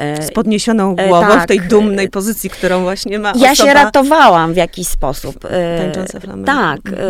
[0.00, 1.44] E, Z podniesioną e, głową tak.
[1.44, 5.44] w tej dumnej pozycji, którą właśnie ma Ja się ratowałam w jakiś sposób.
[5.44, 6.52] E, Tańcząca flamenko.
[6.52, 6.80] Tak.
[6.86, 7.02] Mhm.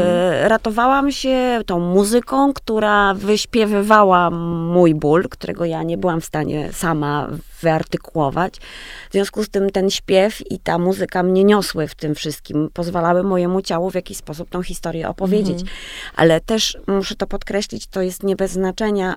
[0.49, 7.29] Ratowałam się tą muzyką, która wyśpiewywała mój ból, którego ja nie byłam w stanie sama
[7.63, 8.55] wyartykułować.
[9.11, 13.23] W związku z tym ten śpiew i ta muzyka mnie niosły w tym wszystkim, pozwalały
[13.23, 15.61] mojemu ciału w jakiś sposób tą historię opowiedzieć.
[15.61, 15.79] Mhm.
[16.17, 19.15] Ale też muszę to podkreślić, to jest nie bez znaczenia,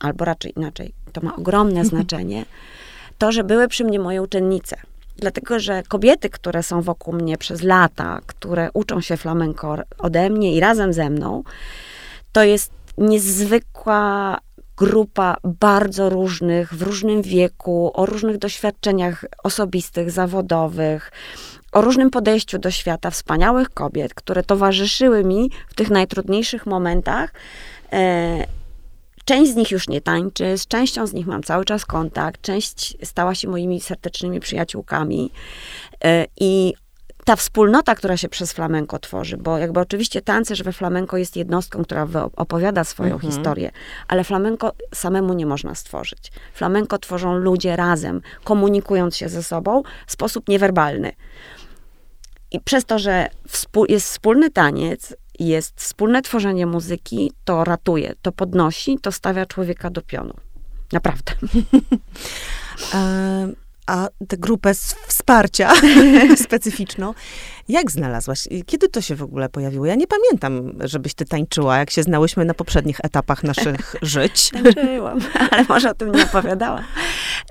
[0.00, 2.44] albo raczej inaczej, to ma ogromne znaczenie,
[3.18, 4.76] to, że były przy mnie moje uczennice.
[5.16, 10.54] Dlatego, że kobiety, które są wokół mnie przez lata, które uczą się flamenko ode mnie
[10.54, 11.42] i razem ze mną,
[12.32, 14.38] to jest niezwykła
[14.76, 21.12] grupa bardzo różnych, w różnym wieku, o różnych doświadczeniach osobistych, zawodowych,
[21.72, 27.32] o różnym podejściu do świata, wspaniałych kobiet, które towarzyszyły mi w tych najtrudniejszych momentach.
[27.92, 28.46] E,
[29.24, 32.96] Część z nich już nie tańczy, z częścią z nich mam cały czas kontakt, część
[33.04, 35.30] stała się moimi serdecznymi przyjaciółkami.
[36.04, 36.74] E, I
[37.24, 41.84] ta wspólnota, która się przez flamenko tworzy, bo jakby oczywiście tancerz we flamenko jest jednostką,
[41.84, 43.32] która opowiada swoją mhm.
[43.32, 43.70] historię,
[44.08, 46.32] ale flamenko samemu nie można stworzyć.
[46.54, 51.12] Flamenko tworzą ludzie razem, komunikując się ze sobą w sposób niewerbalny.
[52.50, 53.28] I przez to, że
[53.88, 60.02] jest wspólny taniec, jest wspólne tworzenie muzyki, to ratuje, to podnosi, to stawia człowieka do
[60.02, 60.34] pionu.
[60.92, 61.32] Naprawdę.
[63.86, 64.74] a tę grupę
[65.06, 65.72] wsparcia
[66.44, 67.14] specyficzną,
[67.68, 68.48] jak znalazłaś?
[68.66, 69.86] Kiedy to się w ogóle pojawiło?
[69.86, 74.50] Ja nie pamiętam, żebyś ty tańczyła, jak się znałyśmy na poprzednich etapach naszych żyć.
[74.50, 75.18] Tańczyłam,
[75.50, 76.84] ale może o tym nie opowiadała.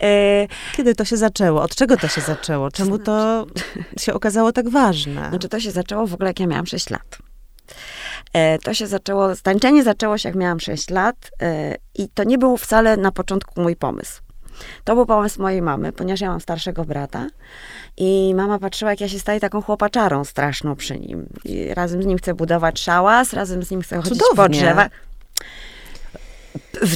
[0.02, 1.62] E, Kiedy to się zaczęło?
[1.62, 2.72] Od czego to się zaczęło?
[2.72, 3.46] Czemu to
[4.00, 5.30] się okazało tak ważne?
[5.30, 7.18] Znaczy, to się zaczęło w ogóle, jak ja miałam 6 lat.
[8.34, 12.38] E, to się zaczęło, tańczenie zaczęło się, jak miałam 6 lat e, i to nie
[12.38, 14.22] był wcale na początku mój pomysł.
[14.84, 17.28] To był pomysł mojej mamy, ponieważ ja mam starszego brata
[17.98, 21.26] i mama patrzyła, jak ja się staję taką chłopaczarą straszną przy nim.
[21.46, 24.36] I razem z nim chcę budować szałas, razem z nim chcę chodzić Cudownie.
[24.36, 24.90] po drzewach.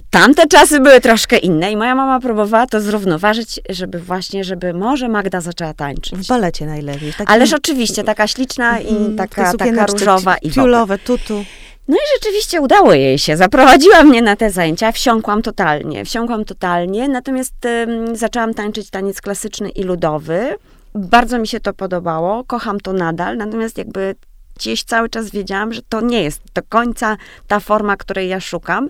[0.10, 5.08] Tamte czasy były troszkę inne i moja mama próbowała to zrównoważyć, żeby właśnie, żeby może
[5.10, 6.16] Magda zaczęła tańczyć.
[6.16, 7.12] W balecie najlepiej.
[7.12, 7.28] Takim...
[7.28, 11.44] Ależ oczywiście, taka śliczna i mm, taka, taka różowa i Tiulowe, tutu.
[11.88, 13.38] No i rzeczywiście udało jej się.
[13.38, 19.70] Zaprowadziła mnie na te zajęcia, wsiąkłam totalnie, wsiąkłam totalnie, natomiast um, zaczęłam tańczyć taniec klasyczny
[19.70, 20.56] i ludowy.
[20.96, 24.16] Bardzo mi się to podobało, kocham to nadal, natomiast jakby
[24.56, 27.18] gdzieś cały czas wiedziałam, że to nie jest do końca
[27.48, 28.90] ta forma, której ja szukam.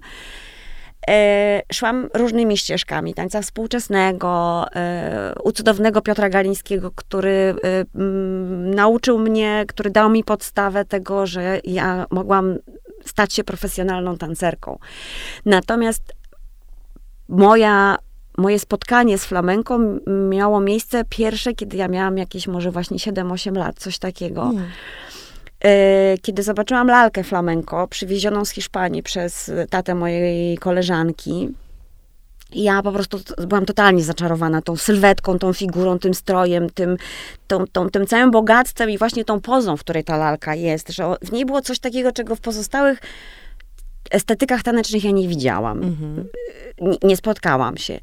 [1.10, 7.86] E, szłam różnymi ścieżkami tańca współczesnego, e, u cudownego Piotra Galińskiego, który e,
[8.76, 12.56] nauczył mnie, który dał mi podstawę tego, że ja mogłam
[13.06, 14.80] stać się profesjonalną tancerką.
[15.46, 16.14] Natomiast
[17.30, 17.98] moja,
[18.38, 23.80] moje spotkanie z flamenką miało miejsce pierwsze, kiedy ja miałam jakieś może właśnie 7-8 lat,
[23.80, 24.52] coś takiego.
[26.22, 31.50] Kiedy zobaczyłam lalkę flamenko, przywiezioną z Hiszpanii przez tatę mojej koleżanki,
[32.56, 36.98] ja po prostu byłam totalnie zaczarowana tą sylwetką, tą figurą, tym strojem, tym,
[37.48, 41.16] tą, tą, tym całym bogactwem i właśnie tą pozą, w której ta lalka jest, że
[41.22, 43.00] w niej było coś takiego, czego w pozostałych
[44.12, 45.84] estetykach tanecznych ja nie widziałam.
[45.84, 46.28] Mhm.
[46.82, 48.00] Nie, nie, spotkałam się.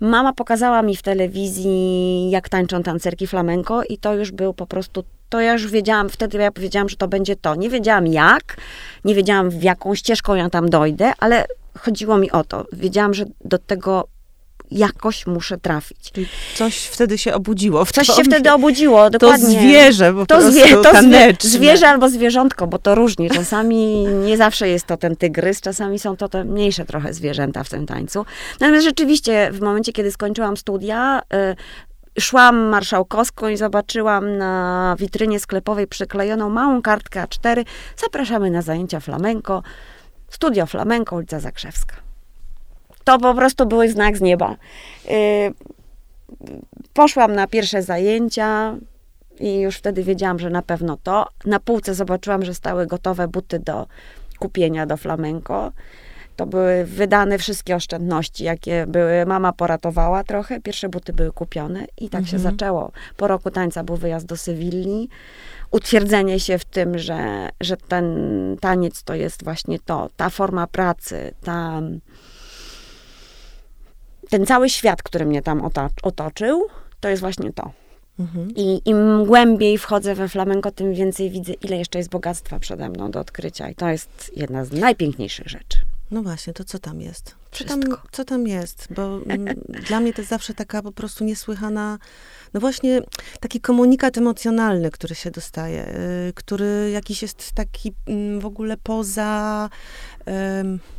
[0.00, 5.04] Mama pokazała mi w telewizji, jak tańczą tancerki flamenko i to już był po prostu,
[5.28, 7.54] to ja już wiedziałam, wtedy ja powiedziałam, że to będzie to.
[7.54, 8.56] Nie wiedziałam jak,
[9.04, 11.46] nie wiedziałam w jaką ścieżką ja tam dojdę, ale
[11.78, 12.64] chodziło mi o to.
[12.72, 14.08] Wiedziałam, że do tego
[14.70, 16.12] jakoś muszę trafić.
[16.12, 17.84] Czyli coś wtedy się obudziło.
[17.84, 19.46] W coś się wtedy obudziło, dokładnie.
[19.46, 23.30] To zwierzę po to zwie, to zwie, zwierzę albo zwierzątko, bo to różnie.
[23.30, 27.68] Czasami nie zawsze jest to ten tygrys, czasami są to te mniejsze trochę zwierzęta w
[27.68, 28.24] tym tańcu.
[28.60, 31.56] Natomiast rzeczywiście w momencie, kiedy skończyłam studia, y,
[32.20, 37.64] szłam marszałkowską i zobaczyłam na witrynie sklepowej przyklejoną małą kartkę A4.
[37.96, 39.62] Zapraszamy na zajęcia flamenko.
[40.28, 41.96] Studio Flamenko, ulica Zakrzewska.
[43.04, 44.56] To po prostu był znak z nieba.
[45.04, 45.12] Yy,
[46.94, 48.76] poszłam na pierwsze zajęcia
[49.40, 51.26] i już wtedy wiedziałam, że na pewno to.
[51.44, 53.86] Na półce zobaczyłam, że stały gotowe buty do
[54.38, 55.72] kupienia do flamenko.
[56.38, 59.26] To były wydane wszystkie oszczędności, jakie były.
[59.26, 60.60] Mama poratowała trochę.
[60.60, 62.26] Pierwsze buty były kupione i tak mhm.
[62.26, 62.92] się zaczęło.
[63.16, 65.08] Po roku tańca był wyjazd do Sewilli
[65.70, 68.06] utwierdzenie się w tym, że, że ten
[68.60, 71.82] taniec to jest właśnie to, ta forma pracy, ta,
[74.30, 75.62] ten cały świat, który mnie tam
[76.02, 76.66] otoczył,
[77.00, 77.72] to jest właśnie to.
[78.18, 78.48] Mhm.
[78.56, 83.10] I im głębiej wchodzę we flamenko, tym więcej widzę, ile jeszcze jest bogactwa przede mną
[83.10, 83.68] do odkrycia.
[83.68, 85.77] I to jest jedna z najpiękniejszych rzeczy.
[86.10, 87.34] No właśnie, to co tam jest?
[87.50, 87.80] Co tam,
[88.12, 88.88] co tam jest?
[88.90, 89.46] Bo mm,
[89.88, 91.98] dla mnie to jest zawsze taka po prostu niesłychana,
[92.54, 93.02] no właśnie
[93.40, 95.88] taki komunikat emocjonalny, który się dostaje,
[96.28, 99.70] y, który jakiś jest taki y, w ogóle poza.
[100.28, 100.97] Y,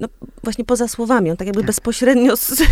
[0.00, 0.08] no
[0.42, 1.66] właśnie poza słowami, on tak jakby tak.
[1.66, 2.62] bezpośrednio z,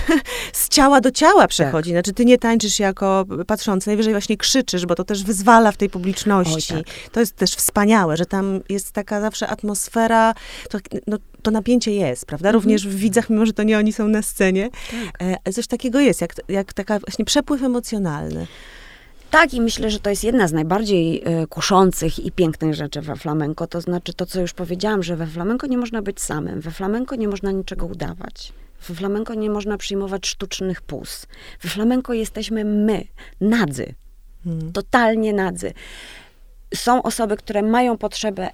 [0.52, 1.90] z, ciała do ciała przechodzi.
[1.90, 1.94] Tak.
[1.94, 5.90] Znaczy ty nie tańczysz jako patrzący, najwyżej właśnie krzyczysz, bo to też wyzwala w tej
[5.90, 6.74] publiczności.
[6.74, 7.10] Oj, tak.
[7.12, 10.34] To jest też wspaniałe, że tam jest taka zawsze atmosfera,
[10.70, 12.48] to, no, to napięcie jest, prawda?
[12.48, 12.54] Mhm.
[12.54, 14.70] Również w widzach, mimo że to nie oni są na scenie.
[14.70, 15.38] Tak.
[15.44, 18.46] E, coś takiego jest, jak, jak taka właśnie przepływ emocjonalny.
[19.30, 23.16] Tak, i myślę, że to jest jedna z najbardziej y, kuszących i pięknych rzeczy we
[23.16, 23.66] flamenko.
[23.66, 27.16] To znaczy to, co już powiedziałam, że we flamenko nie można być samym, we flamenko
[27.16, 28.52] nie można niczego udawać.
[28.88, 31.26] We flamenko nie można przyjmować sztucznych pus.
[31.62, 33.04] We flamenko jesteśmy my,
[33.40, 33.94] nadzy.
[34.44, 34.72] Hmm.
[34.72, 35.72] Totalnie nadzy.
[36.74, 38.50] Są osoby, które mają potrzebę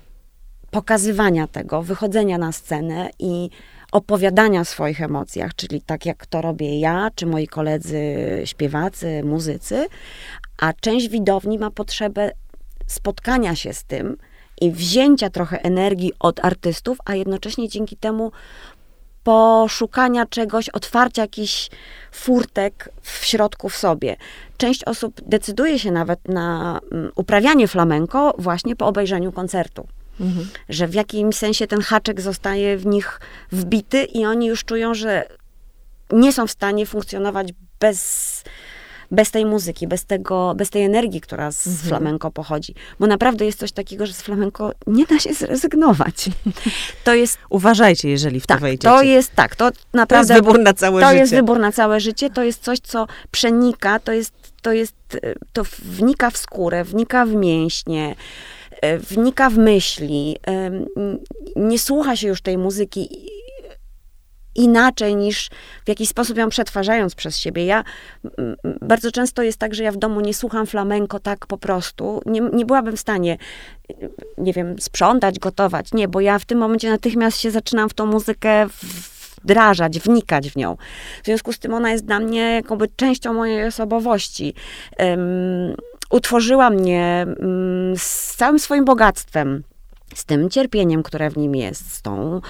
[0.70, 3.50] pokazywania tego, wychodzenia na scenę i
[3.92, 8.02] opowiadania o swoich emocjach, czyli tak jak to robię ja, czy moi koledzy
[8.44, 9.87] śpiewacy, muzycy,
[10.58, 12.30] a część widowni ma potrzebę
[12.86, 14.16] spotkania się z tym
[14.60, 18.32] i wzięcia trochę energii od artystów, a jednocześnie dzięki temu
[19.24, 21.70] poszukania czegoś, otwarcia jakichś
[22.12, 24.16] furtek w środku w sobie.
[24.56, 29.86] Część osób decyduje się nawet na mm, uprawianie flamenko właśnie po obejrzeniu koncertu.
[30.20, 30.48] Mhm.
[30.68, 33.20] Że w jakimś sensie ten haczek zostaje w nich
[33.52, 35.28] wbity i oni już czują, że
[36.12, 37.48] nie są w stanie funkcjonować
[37.80, 38.44] bez
[39.14, 41.88] bez tej muzyki, bez, tego, bez tej energii, która z mhm.
[41.88, 42.74] flamenko pochodzi.
[43.00, 46.31] Bo naprawdę jest coś takiego, że z flamenko nie da się zrezygnować.
[47.05, 47.38] To jest...
[47.50, 48.88] Uważajcie, jeżeli w tak, to wejdziecie.
[48.88, 50.29] To jest tak, to naprawdę...
[50.29, 51.16] To jest wybór na całe to życie.
[51.16, 54.94] To jest wybór na całe życie, to jest coś, co przenika, to jest, to jest,
[55.53, 58.14] to wnika w skórę, wnika w mięśnie,
[58.81, 60.37] e, wnika w myśli,
[61.57, 63.29] nie słucha się już tej muzyki
[64.54, 65.50] inaczej niż
[65.84, 67.64] w jakiś sposób ją przetwarzając przez siebie.
[67.64, 67.84] Ja
[68.80, 72.22] bardzo często jest tak, że ja w domu nie słucham flamenko tak po prostu.
[72.26, 73.38] Nie, nie byłabym w stanie,
[74.38, 75.92] nie wiem, sprzątać, gotować.
[75.92, 78.66] Nie, bo ja w tym momencie natychmiast się zaczynam w tą muzykę
[79.44, 80.76] wdrażać, wnikać w nią.
[81.22, 84.54] W związku z tym ona jest dla mnie jakoby częścią mojej osobowości.
[84.98, 85.74] Um,
[86.10, 89.62] utworzyła mnie um, z całym swoim bogactwem
[90.14, 92.40] z tym cierpieniem, które w nim jest, z tą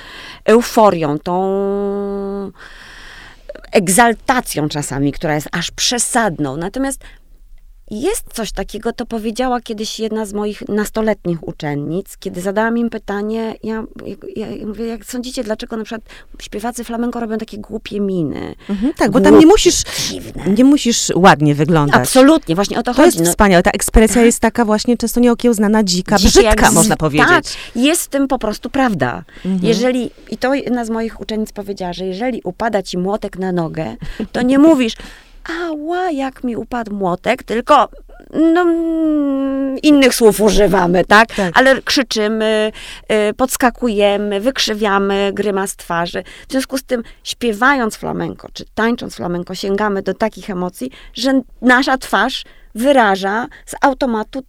[0.45, 2.53] euforią, tą
[3.73, 6.57] egzaltacją czasami, która jest aż przesadną.
[6.57, 7.05] Natomiast
[7.91, 13.55] jest coś takiego, to powiedziała kiedyś jedna z moich nastoletnich uczennic, kiedy zadałam im pytanie,
[13.63, 13.85] ja,
[14.37, 16.03] ja, ja mówię, jak sądzicie, dlaczego na przykład
[16.43, 18.55] śpiewacy flamenko robią takie głupie miny?
[18.71, 19.83] Mhm, tak, bo tam nie musisz,
[20.57, 22.01] nie musisz ładnie wyglądać.
[22.01, 23.13] Absolutnie, właśnie o to, to chodzi.
[23.13, 23.31] To jest no.
[23.31, 26.75] wspaniałe, ta ekspresja jest taka właśnie często nieokiełznana, dzika, Dzikie brzydka, z...
[26.75, 27.29] można powiedzieć.
[27.29, 27.45] Tak,
[27.77, 29.25] jest w tym po prostu prawda.
[29.45, 29.59] Mhm.
[29.63, 33.97] Jeżeli, i to jedna z moich uczennic powiedziała, że jeżeli upada ci młotek na nogę,
[34.33, 34.95] to nie mówisz,
[35.63, 37.89] ała, jak mi upadł młotek, tylko
[38.35, 41.35] no, mm, innych słów używamy, tak?
[41.35, 41.59] tak?
[41.59, 42.73] Ale krzyczymy,
[43.31, 46.23] y, podskakujemy, wykrzywiamy grymas twarzy.
[46.49, 51.99] W związku z tym, śpiewając flamenko, czy tańcząc flamenko, sięgamy do takich emocji, że nasza
[51.99, 54.43] twarz wyraża z automatu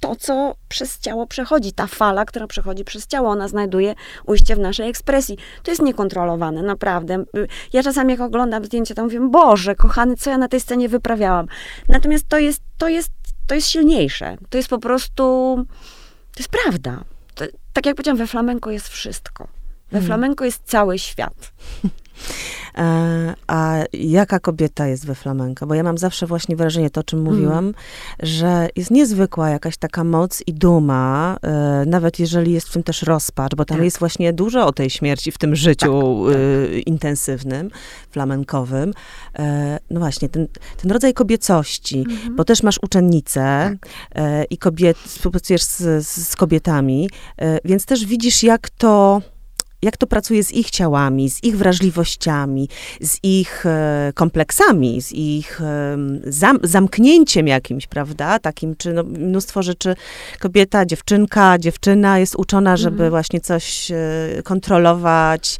[0.00, 1.72] to, co przez ciało przechodzi.
[1.72, 3.94] Ta fala, która przechodzi przez ciało, ona znajduje
[4.26, 5.38] ujście w naszej ekspresji.
[5.62, 7.24] To jest niekontrolowane, naprawdę.
[7.72, 11.46] Ja czasami jak oglądam zdjęcia, to mówię, Boże, kochany, co ja na tej scenie wyprawiałam.
[11.88, 13.10] Natomiast to jest, to jest,
[13.46, 14.36] to jest silniejsze.
[14.50, 15.56] To jest po prostu,
[16.34, 17.04] to jest prawda.
[17.34, 19.44] To, tak jak powiedziałam, we flamenko jest wszystko.
[19.90, 20.06] We hmm.
[20.06, 21.52] flamenko jest cały świat.
[22.78, 25.66] E, a jaka kobieta jest we flamenko?
[25.66, 27.32] Bo ja mam zawsze właśnie wrażenie, to o czym mm.
[27.32, 27.74] mówiłam,
[28.22, 33.02] że jest niezwykła jakaś taka moc i duma, e, nawet jeżeli jest w tym też
[33.02, 33.84] rozpacz, bo tam tak.
[33.84, 36.86] jest właśnie dużo o tej śmierci w tym życiu tak, tak.
[36.86, 37.70] intensywnym,
[38.10, 38.92] flamenkowym.
[39.38, 40.48] E, no właśnie, ten,
[40.82, 42.36] ten rodzaj kobiecości, mm-hmm.
[42.36, 43.90] bo też masz uczennicę tak.
[44.50, 47.10] i kobiet, współpracujesz z, z kobietami,
[47.64, 49.22] więc też widzisz, jak to
[49.82, 52.68] jak to pracuje z ich ciałami, z ich wrażliwościami,
[53.00, 58.38] z ich e, kompleksami, z ich e, zam, zamknięciem jakimś, prawda?
[58.38, 59.94] Takim, czy no, mnóstwo rzeczy
[60.40, 63.10] kobieta, dziewczynka, dziewczyna jest uczona, żeby mhm.
[63.10, 63.96] właśnie coś e,
[64.44, 65.56] kontrolować,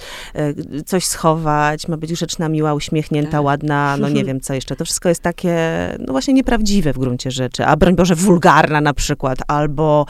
[0.86, 3.42] coś schować, ma być grzeczna, miła, uśmiechnięta, tak.
[3.42, 4.76] ładna, no nie wiem co jeszcze.
[4.76, 5.56] To wszystko jest takie,
[5.98, 10.06] no właśnie nieprawdziwe w gruncie rzeczy, a broń Boże wulgarna na przykład, albo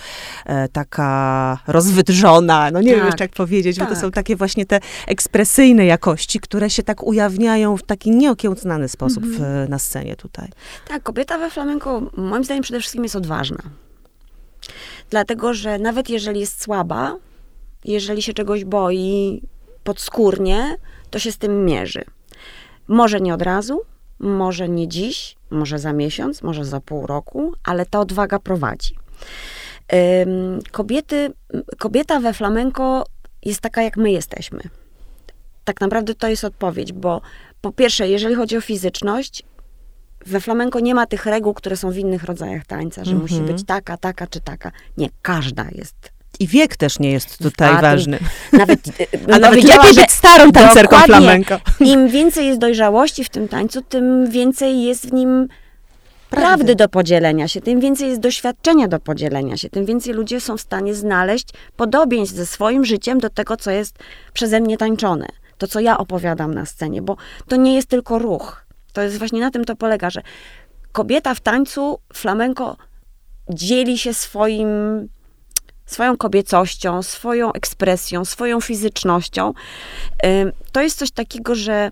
[0.46, 2.96] e, taka rozwydrzona, no nie tak.
[2.96, 3.88] wiem jeszcze jak powiedzieć, tak.
[3.88, 4.14] bo to są tak.
[4.14, 9.70] takie właśnie te ekspresyjne jakości, które się tak ujawniają w taki nieokiełznany sposób w, mhm.
[9.70, 10.48] na scenie tutaj.
[10.88, 13.62] Tak, kobieta we flamenko moim zdaniem przede wszystkim jest odważna.
[15.10, 17.16] Dlatego, że nawet jeżeli jest słaba,
[17.84, 19.42] jeżeli się czegoś boi
[19.84, 20.76] podskórnie,
[21.10, 22.04] to się z tym mierzy.
[22.88, 23.80] Może nie od razu,
[24.18, 28.94] może nie dziś, może za miesiąc, może za pół roku, ale ta odwaga prowadzi.
[30.70, 31.32] Kobiety,
[31.78, 33.04] kobieta we flamenko
[33.44, 34.60] jest taka, jak my jesteśmy.
[35.64, 37.20] Tak naprawdę to jest odpowiedź, bo
[37.60, 39.42] po pierwsze, jeżeli chodzi o fizyczność,
[40.26, 43.64] we flamenko nie ma tych reguł, które są w innych rodzajach tańca, że musi być
[43.64, 44.72] taka, taka czy taka.
[44.96, 48.18] Nie, każda jest i wiek też nie jest tutaj A, ważny.
[48.52, 48.80] Nawet,
[49.32, 51.60] A nawet lepiej być starą tancerką flamenko.
[51.80, 55.48] Im więcej jest dojrzałości w tym tańcu, tym więcej jest w nim
[56.30, 60.56] prawdy do podzielenia się, tym więcej jest doświadczenia do podzielenia się, tym więcej ludzie są
[60.56, 63.98] w stanie znaleźć podobieństw ze swoim życiem do tego, co jest
[64.32, 65.26] przeze mnie tańczone.
[65.58, 67.16] To, co ja opowiadam na scenie, bo
[67.48, 68.64] to nie jest tylko ruch.
[68.92, 70.22] To jest właśnie na tym to polega, że
[70.92, 72.76] kobieta w tańcu flamenko
[73.48, 74.68] dzieli się swoim
[75.86, 79.52] swoją kobiecością, swoją ekspresją, swoją fizycznością.
[80.72, 81.90] To jest coś takiego, że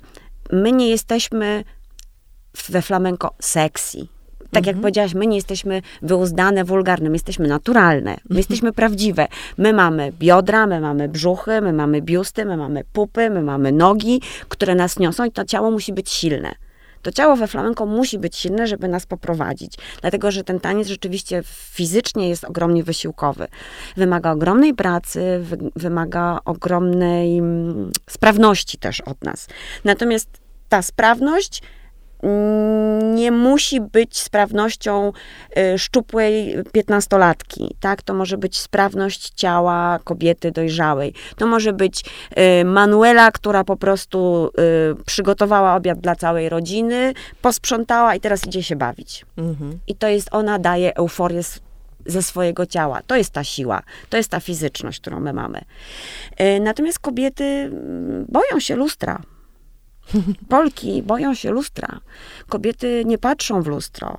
[0.52, 1.64] my nie jesteśmy
[2.68, 4.06] we flamenko sexy.
[4.50, 4.82] Tak jak mhm.
[4.82, 8.36] powiedziałaś, my nie jesteśmy wyuzdane, wulgarne, my jesteśmy naturalne, my mhm.
[8.36, 9.26] jesteśmy prawdziwe.
[9.58, 14.20] My mamy biodra, my mamy brzuchy, my mamy biusty, my mamy pupy, my mamy nogi,
[14.48, 16.54] które nas niosą i to ciało musi być silne.
[17.02, 19.74] To ciało we flamenko musi być silne, żeby nas poprowadzić.
[20.00, 23.46] Dlatego, że ten taniec rzeczywiście fizycznie jest ogromnie wysiłkowy.
[23.96, 29.48] Wymaga ogromnej pracy, wy, wymaga ogromnej mm, sprawności też od nas.
[29.84, 30.28] Natomiast
[30.68, 31.62] ta sprawność
[33.14, 35.12] nie musi być sprawnością
[35.74, 38.02] y, szczupłej piętnastolatki, tak?
[38.02, 41.14] To może być sprawność ciała kobiety dojrzałej.
[41.36, 42.04] To może być
[42.60, 44.50] y, Manuela, która po prostu
[45.00, 49.26] y, przygotowała obiad dla całej rodziny, posprzątała i teraz idzie się bawić.
[49.36, 49.78] Mhm.
[49.86, 51.40] I to jest, ona daje euforię
[52.06, 53.00] ze swojego ciała.
[53.06, 55.60] To jest ta siła, to jest ta fizyczność, którą my mamy.
[56.60, 59.22] Natomiast kobiety mm, boją się lustra.
[60.48, 62.00] Polki boją się lustra.
[62.48, 64.18] Kobiety nie patrzą w lustro.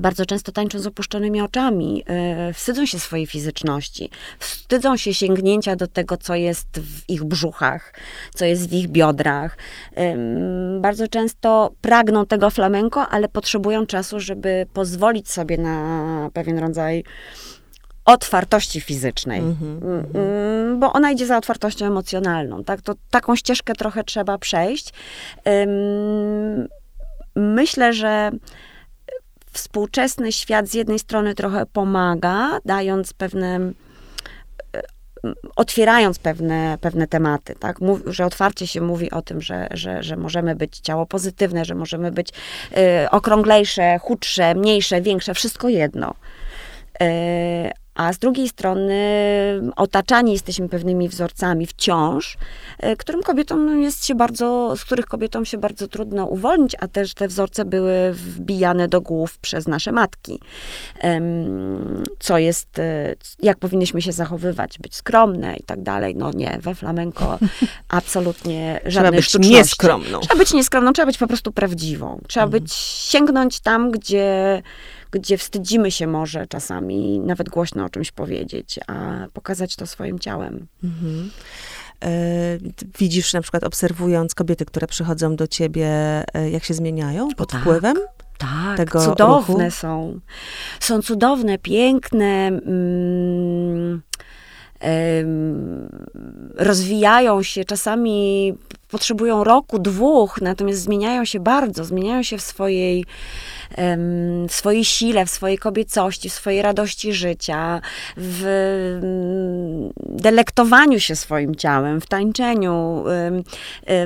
[0.00, 2.04] Bardzo często tańczą z opuszczonymi oczami,
[2.46, 7.94] yy, wstydzą się swojej fizyczności, wstydzą się sięgnięcia do tego, co jest w ich brzuchach,
[8.34, 9.56] co jest w ich biodrach.
[10.80, 17.04] Bardzo często pragną tego flamenko, ale potrzebują czasu, żeby pozwolić sobie na pewien rodzaj
[18.08, 22.82] otwartości fizycznej, mm-hmm, mm, bo ona idzie za otwartością emocjonalną, tak?
[22.82, 24.92] To taką ścieżkę trochę trzeba przejść.
[27.36, 28.30] Myślę, że
[29.52, 33.72] współczesny świat z jednej strony trochę pomaga, dając pewne
[35.56, 37.80] otwierając pewne, pewne tematy, tak?
[37.80, 41.74] Mów, że otwarcie się mówi o tym, że, że, że możemy być ciało pozytywne, że
[41.74, 46.14] możemy być y, okrąglejsze, chudsze, mniejsze, większe, wszystko jedno.
[47.02, 47.06] Y,
[47.98, 48.94] a z drugiej strony
[49.76, 52.36] otaczani jesteśmy pewnymi wzorcami wciąż,
[52.78, 57.14] e, którym kobietom jest się bardzo, z których kobietom się bardzo trudno uwolnić, a też
[57.14, 60.40] te wzorce były wbijane do głów przez nasze matki.
[62.18, 66.16] Co jest, e, jak powinnyśmy się zachowywać, być skromne i tak dalej.
[66.16, 67.38] No nie, we flamenko
[67.88, 70.20] absolutnie żadnej Trzeba być nieskromną.
[70.20, 72.20] Trzeba być nieskromną, trzeba być po prostu prawdziwą.
[72.28, 72.62] Trzeba mhm.
[72.62, 74.62] być, sięgnąć tam, gdzie
[75.10, 80.66] gdzie wstydzimy się może czasami nawet głośno o czymś powiedzieć, a pokazać to swoim ciałem.
[80.84, 81.30] Mhm.
[82.04, 82.10] E,
[82.98, 85.88] widzisz na przykład obserwując kobiety, które przychodzą do ciebie,
[86.34, 87.60] e, jak się zmieniają pod tak.
[87.60, 87.96] wpływem?
[88.38, 89.76] Tak, tego cudowne ruchu?
[89.76, 90.20] są.
[90.80, 92.46] Są cudowne, piękne.
[92.46, 94.02] Mm,
[96.56, 98.54] rozwijają się, czasami
[98.90, 103.04] potrzebują roku, dwóch, natomiast zmieniają się bardzo, zmieniają się w swojej
[104.48, 107.80] w swojej sile, w swojej kobiecości, w swojej radości życia,
[108.16, 108.44] w
[109.98, 113.04] delektowaniu się swoim ciałem, w tańczeniu,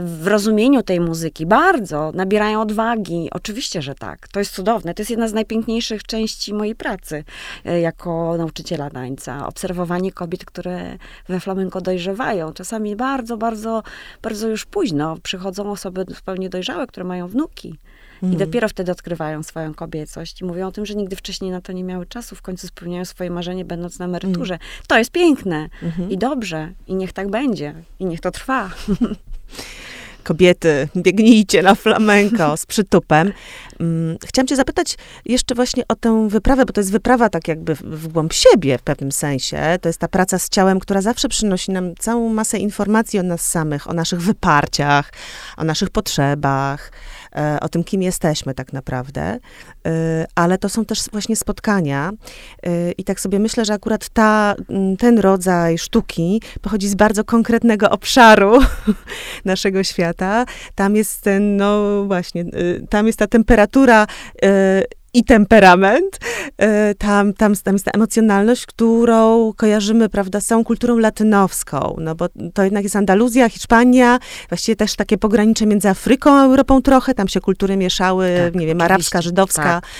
[0.01, 1.47] w rozumieniu tej muzyki.
[1.47, 3.29] Bardzo nabierają odwagi.
[3.31, 4.29] Oczywiście, że tak.
[4.29, 4.95] To jest cudowne.
[4.95, 7.25] To jest jedna z najpiękniejszych części mojej pracy
[7.65, 9.47] e, jako nauczyciela tańca.
[9.47, 12.53] Obserwowanie kobiet, które we flamenko dojrzewają.
[12.53, 13.83] Czasami bardzo, bardzo,
[14.23, 15.17] bardzo już późno.
[15.23, 17.69] Przychodzą osoby zupełnie dojrzałe, które mają wnuki.
[18.23, 18.39] I mhm.
[18.39, 21.85] dopiero wtedy odkrywają swoją kobiecość i mówią o tym, że nigdy wcześniej na to nie
[21.85, 24.55] miały czasu, w końcu spełniają swoje marzenie, będąc na emeryturze.
[24.55, 24.67] Mm.
[24.87, 26.11] To jest piękne mhm.
[26.11, 28.71] i dobrze, i niech tak będzie, i niech to trwa.
[30.23, 33.33] kobiety, biegnijcie na flamenko z przytupem.
[33.81, 37.75] Mm, chciałam cię zapytać jeszcze właśnie o tę wyprawę, bo to jest wyprawa tak jakby
[37.75, 39.79] w głąb siebie w pewnym sensie.
[39.81, 43.47] To jest ta praca z ciałem, która zawsze przynosi nam całą masę informacji o nas
[43.47, 45.13] samych, o naszych wyparciach,
[45.57, 46.93] o naszych potrzebach,
[47.61, 49.39] o tym, kim jesteśmy tak naprawdę,
[49.87, 52.13] e, ale to są też właśnie spotkania
[52.63, 54.55] e, i tak sobie myślę, że akurat ta,
[54.99, 58.59] ten rodzaj sztuki pochodzi z bardzo konkretnego obszaru
[59.45, 60.45] naszego świata.
[60.75, 62.45] Tam jest ten, no właśnie,
[62.91, 64.07] tam jest ta temperatura
[65.15, 66.19] i temperament.
[66.59, 72.15] E, tam, tam, tam jest ta emocjonalność, którą kojarzymy, prawda, z całą kulturą latynowską, no
[72.15, 77.15] bo to jednak jest Andaluzja, Hiszpania, właściwie też takie pogranicze między Afryką a Europą trochę,
[77.15, 79.91] tam się kultury mieszały, tak, nie wiem, arabska, żydowska, tak.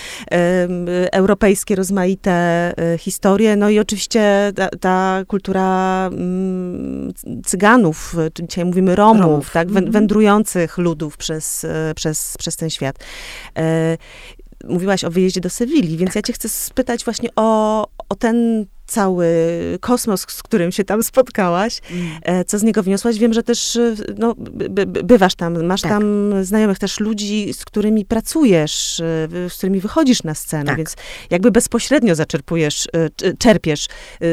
[1.11, 7.13] europejskie rozmaite e, historie, no i oczywiście ta, ta kultura mm,
[7.45, 8.15] cyganów,
[8.49, 9.51] dzisiaj mówimy Romów, Romów.
[9.51, 9.91] tak, mhm.
[9.91, 12.95] wędrujących ludów przez, e, przez, przez ten świat
[14.63, 19.27] mówiłaś o wyjeździe do Sewilli, więc ja cię chcę spytać właśnie o, o ten cały
[19.79, 22.45] kosmos, z którym się tam spotkałaś, mm.
[22.45, 23.17] co z niego wniosłaś.
[23.17, 23.79] Wiem, że też
[24.17, 25.91] no, by, by, bywasz tam, masz tak.
[25.91, 26.03] tam
[26.43, 29.01] znajomych też ludzi, z którymi pracujesz,
[29.49, 30.77] z którymi wychodzisz na scenę, tak.
[30.77, 30.95] więc
[31.29, 32.87] jakby bezpośrednio zaczerpujesz,
[33.39, 33.87] czerpiesz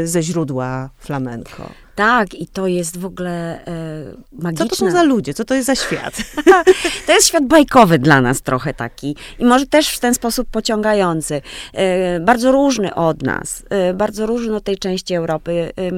[0.05, 1.71] ze źródła flamenko.
[2.01, 4.65] Tak, i to jest w ogóle e, magiczne.
[4.65, 5.35] Co to są za ludzie?
[5.35, 6.17] Co to jest za świat?
[7.07, 9.17] to jest świat bajkowy dla nas trochę taki.
[9.39, 11.43] I może też w ten sposób pociągający.
[11.73, 13.63] E, bardzo różny od nas.
[13.71, 15.73] E, bardzo różny od tej części Europy.
[15.79, 15.91] E,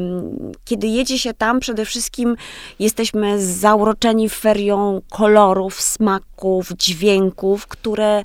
[0.64, 2.36] kiedy jedzie się tam, przede wszystkim
[2.78, 8.24] jesteśmy zauroczeni ferią kolorów, smaków, dźwięków, które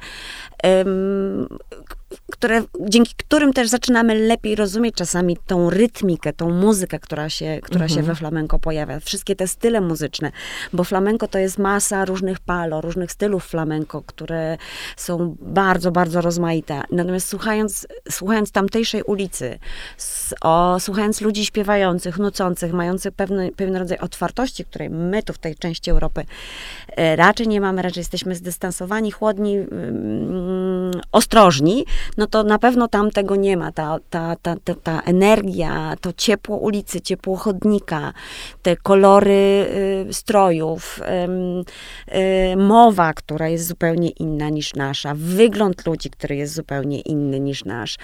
[2.31, 7.85] które, dzięki którym też zaczynamy lepiej rozumieć czasami tą rytmikę, tą muzykę, która się, która
[7.85, 7.99] mhm.
[7.99, 8.99] się we flamenco pojawia.
[8.99, 10.31] Wszystkie te style muzyczne,
[10.73, 14.57] bo flamenco to jest masa różnych palo, różnych stylów flamenco, które
[14.97, 16.81] są bardzo, bardzo rozmaite.
[16.91, 19.59] Natomiast słuchając, słuchając tamtejszej ulicy,
[20.41, 25.55] o, słuchając ludzi śpiewających, nucących, mających pewny, pewien rodzaj otwartości, której my tu w tej
[25.55, 26.25] części Europy
[26.87, 30.66] e, raczej nie mamy, raczej jesteśmy zdystansowani, chłodni, mm,
[31.11, 31.85] ostrożni,
[32.17, 33.71] no to na pewno tam tego nie ma.
[33.71, 38.13] Ta, ta, ta, ta, ta energia, to ciepło ulicy, ciepło chodnika,
[38.61, 39.65] te kolory
[40.09, 41.01] y, strojów,
[42.09, 42.17] y,
[42.53, 47.65] y, mowa, która jest zupełnie inna niż nasza, wygląd ludzi, który jest zupełnie inny niż
[47.65, 47.97] nasz.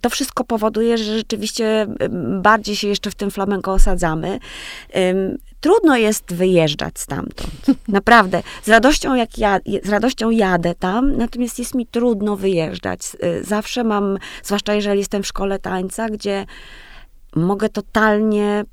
[0.00, 1.86] to wszystko powoduje, że rzeczywiście
[2.42, 4.38] bardziej się jeszcze w tym flamenko osadzamy
[5.60, 7.66] trudno jest wyjeżdżać stamtąd.
[7.88, 8.42] Naprawdę.
[8.62, 13.00] Z radością, jak ja, z radością jadę tam, natomiast jest mi trudno wyjeżdżać.
[13.24, 16.46] Y, zawsze mam, zwłaszcza jeżeli jestem w szkole tańca, gdzie
[17.36, 18.64] mogę totalnie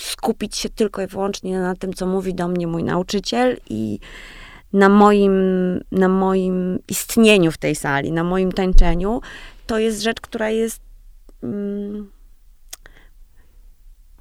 [0.00, 3.98] skupić się tylko i wyłącznie na tym, co mówi do mnie mój nauczyciel i
[4.72, 5.34] na moim,
[5.92, 9.20] na moim istnieniu w tej sali, na moim tańczeniu,
[9.66, 10.80] to jest rzecz, która jest.
[11.42, 12.10] Mm,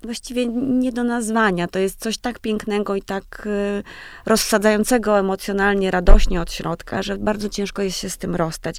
[0.03, 1.67] właściwie nie do nazwania.
[1.67, 3.83] To jest coś tak pięknego i tak y,
[4.25, 8.77] rozsadzającego emocjonalnie, radośnie od środka, że bardzo ciężko jest się z tym rozstać.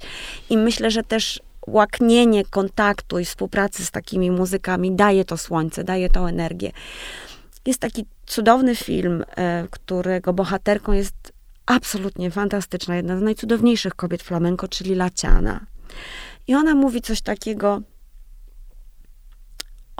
[0.50, 6.10] I myślę, że też łaknienie kontaktu i współpracy z takimi muzykami daje to słońce, daje
[6.10, 6.72] tą energię.
[7.66, 9.24] Jest taki cudowny film, y,
[9.70, 11.32] którego bohaterką jest
[11.66, 15.60] absolutnie fantastyczna, jedna z najcudowniejszych kobiet flamenko, czyli Laciana.
[16.46, 17.82] I ona mówi coś takiego,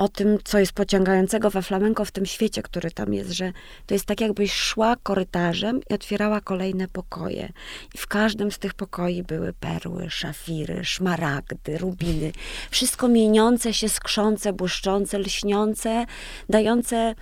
[0.01, 3.53] o tym, co jest pociągającego we flamenko w tym świecie, który tam jest, że
[3.87, 7.53] to jest tak, jakbyś szła korytarzem i otwierała kolejne pokoje.
[7.95, 12.33] I w każdym z tych pokoi były perły, szafiry, szmaragdy, rubiny.
[12.71, 16.07] Wszystko mieniące się, skrzące, błyszczące, lśniące,
[16.49, 17.15] dające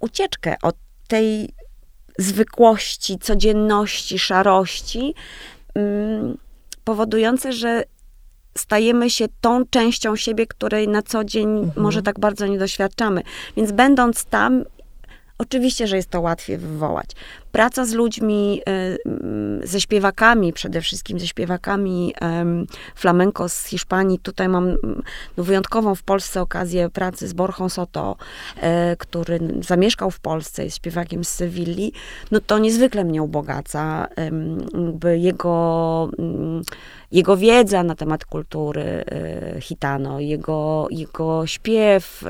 [0.00, 0.76] ucieczkę od
[1.08, 1.48] tej
[2.18, 5.14] zwykłości, codzienności, szarości,
[5.74, 6.38] mm,
[6.84, 7.84] powodujące, że
[8.60, 11.82] stajemy się tą częścią siebie, której na co dzień mhm.
[11.82, 13.22] może tak bardzo nie doświadczamy.
[13.56, 14.64] Więc będąc tam,
[15.38, 17.10] oczywiście, że jest to łatwiej wywołać
[17.52, 18.98] praca z ludźmi, y,
[19.64, 22.14] ze śpiewakami, przede wszystkim ze śpiewakami
[22.94, 24.18] flamenco z Hiszpanii.
[24.18, 25.02] Tutaj mam mm,
[25.36, 28.16] no, wyjątkową w Polsce okazję pracy z Borchą Soto,
[28.60, 31.92] e, który zamieszkał w Polsce, jest śpiewakiem z Sewilli.
[32.30, 34.06] No to niezwykle mnie ubogaca.
[35.16, 36.62] Jego, mm,
[37.12, 42.24] jego wiedza na temat kultury e, hitano, jego, jego śpiew,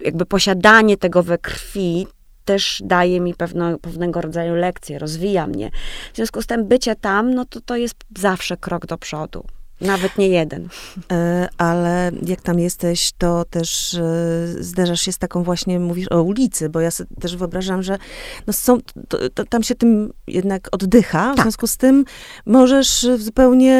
[0.00, 2.06] jakby posiadanie tego we krwi,
[2.50, 5.70] też daje mi pewno, pewnego rodzaju lekcje, rozwija mnie.
[6.12, 9.44] W związku z tym bycie tam, no to to jest zawsze krok do przodu.
[9.80, 10.68] Nawet nie jeden.
[11.12, 16.22] E, ale jak tam jesteś, to też e, zderzasz się z taką właśnie, mówisz o
[16.22, 17.98] ulicy, bo ja sobie też wyobrażam, że
[18.46, 18.78] no są,
[19.08, 21.38] to, to, tam się tym jednak oddycha, tak.
[21.38, 22.04] w związku z tym
[22.46, 23.76] możesz w zupełnie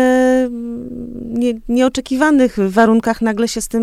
[1.24, 3.82] nie, nieoczekiwanych warunkach nagle się z tym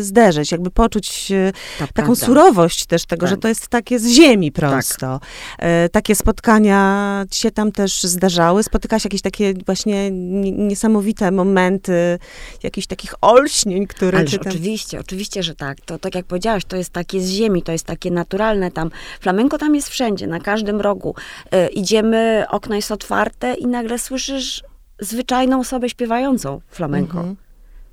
[0.00, 2.26] zderzyć, jakby poczuć e, tak, taką prawda.
[2.26, 3.30] surowość też tego, tak.
[3.30, 5.20] że to jest takie z ziemi prosto.
[5.20, 5.64] Tak.
[5.92, 8.62] Takie spotkania się tam też zdarzały?
[8.62, 12.18] Spotykałaś jakieś takie właśnie niesamowite momenty
[12.62, 14.40] jakichś takich olśnień, które Ależ tam...
[14.48, 15.80] oczywiście, oczywiście, że tak.
[15.80, 18.90] To tak jak powiedziałaś, to jest takie z ziemi, to jest takie naturalne tam.
[19.20, 21.14] Flamenko tam jest wszędzie, na każdym rogu.
[21.50, 24.62] E, idziemy, okno jest otwarte i nagle słyszysz
[24.98, 27.18] zwyczajną osobę śpiewającą flamenko.
[27.18, 27.36] Mhm.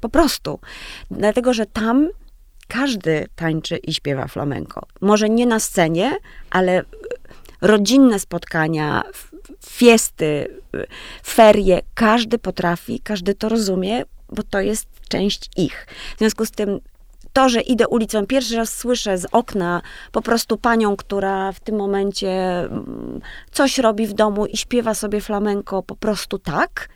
[0.01, 0.59] Po prostu.
[1.11, 2.09] Dlatego, że tam
[2.67, 4.85] każdy tańczy i śpiewa flamenko.
[5.01, 6.17] Może nie na scenie,
[6.49, 6.83] ale
[7.61, 9.03] rodzinne spotkania,
[9.65, 10.61] fiesty,
[11.25, 15.87] ferie, każdy potrafi, każdy to rozumie, bo to jest część ich.
[16.15, 16.79] W związku z tym
[17.33, 19.81] to, że idę ulicą, pierwszy raz słyszę z okna
[20.11, 22.29] po prostu panią, która w tym momencie
[22.59, 23.21] mm,
[23.51, 26.89] coś robi w domu i śpiewa sobie flamenko po prostu tak,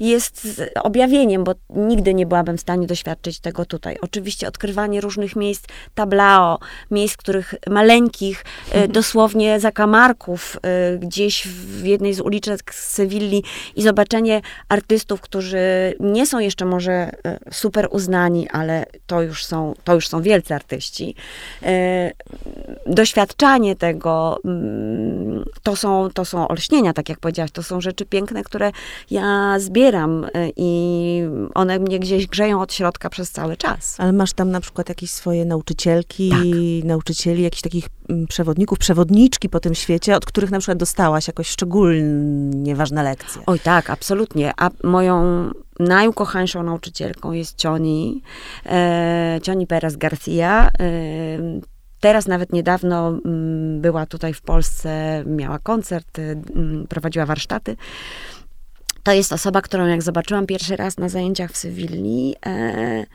[0.00, 3.96] jest objawieniem, bo nigdy nie byłabym w stanie doświadczyć tego tutaj.
[4.00, 6.58] Oczywiście odkrywanie różnych miejsc tablao,
[6.90, 8.92] miejsc, których maleńkich, mhm.
[8.92, 10.56] dosłownie zakamarków,
[10.98, 13.42] gdzieś w jednej z uliczek Sewilli
[13.76, 17.10] i zobaczenie artystów, którzy nie są jeszcze może
[17.52, 21.14] super uznani, ale to już są, to już są wielcy artyści.
[22.86, 28.42] Doświadczanie tego, mm, to są, to są olśnienia, tak jak powiedziałaś, to są rzeczy piękne,
[28.42, 28.72] które
[29.10, 31.22] ja zbieram y, i
[31.54, 33.96] one mnie gdzieś grzeją od środka przez cały czas.
[33.98, 36.88] Ale masz tam na przykład jakieś swoje nauczycielki, tak.
[36.88, 41.48] nauczycieli, jakichś takich mm, przewodników, przewodniczki po tym świecie, od których na przykład dostałaś jakoś
[41.48, 43.42] szczególnie ważne lekcje.
[43.46, 44.52] Oj tak, absolutnie.
[44.56, 48.22] A moją najukochańszą nauczycielką jest Cioni,
[48.66, 50.70] e, Cioni Perez Garcia.
[50.80, 51.60] E,
[52.00, 56.22] Teraz nawet niedawno mm, była tutaj w Polsce, miała koncert, y,
[56.54, 57.76] mm, prowadziła warsztaty.
[59.02, 63.06] To jest osoba, którą jak zobaczyłam pierwszy raz na zajęciach w Sewilli, e,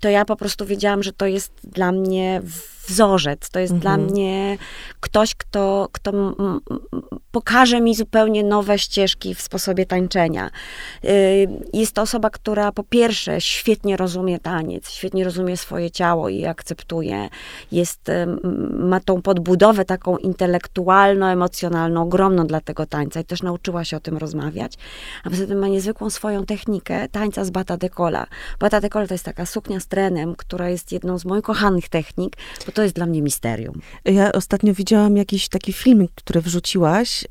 [0.00, 2.42] to ja po prostu wiedziałam, że to jest dla mnie
[2.86, 3.50] wzorzec.
[3.50, 3.80] To jest mhm.
[3.80, 4.58] dla mnie
[5.00, 6.12] ktoś, kto, kto
[7.32, 10.50] pokaże mi zupełnie nowe ścieżki w sposobie tańczenia.
[11.04, 16.46] Y, jest to osoba, która po pierwsze świetnie rozumie taniec, świetnie rozumie swoje ciało i
[16.46, 17.28] akceptuje.
[17.72, 18.10] Jest,
[18.70, 24.16] ma tą podbudowę taką intelektualno-emocjonalną, ogromną dla tego tańca i też nauczyła się o tym
[24.16, 24.74] rozmawiać.
[25.24, 28.26] A poza tym ma niezwykłą swoją technikę tańca z bata decola.
[28.58, 32.36] Bata decola to jest taka suknia z trenem, która jest jedną z moich kochanych technik,
[32.66, 33.80] bo to jest dla mnie misterium.
[34.04, 37.24] Ja ostatnio widziałam jakiś taki filmik, który wrzuciłaś,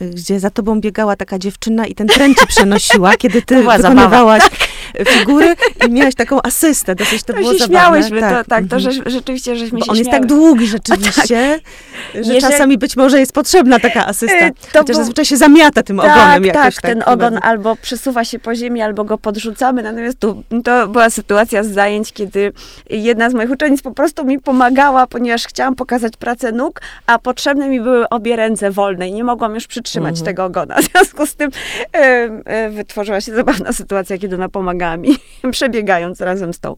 [0.00, 4.42] yy, gdzie za tobą biegała taka dziewczyna i ten tren ci przenosiła, kiedy ty wykonywałaś
[4.42, 4.68] tak.
[5.08, 5.54] Figury
[5.86, 6.94] i miałaś taką asystę.
[6.94, 7.80] Dosyć to, to było się zabawne.
[7.80, 8.44] śmiałyśmy, tak.
[8.44, 9.10] to, tak, to że, mhm.
[9.10, 12.24] rzeczywiście żeśmy Bo się on jest tak długi rzeczywiście, tak.
[12.24, 12.40] że Jeżeli...
[12.40, 14.36] czasami być może jest potrzebna taka asysta.
[14.36, 16.62] E, to Chociaż zazwyczaj się zamiata tym tak, ogonem jakoś.
[16.62, 19.82] Tak, tak ten ogon albo przesuwa się po ziemi, albo go podrzucamy.
[19.82, 22.52] Natomiast tu, to była sytuacja z zajęć, kiedy
[22.90, 27.68] jedna z moich uczennic po prostu mi pomagała ponieważ chciałam pokazać pracę nóg, a potrzebne
[27.68, 30.26] mi były obie ręce wolne i nie mogłam już przytrzymać mhm.
[30.26, 30.76] tego ogona.
[30.82, 31.50] W związku z tym
[31.92, 31.98] e,
[32.44, 35.16] e, wytworzyła się zabawna sytuacja, kiedy ona pomagała mi,
[35.50, 36.76] przebiegając razem z tą,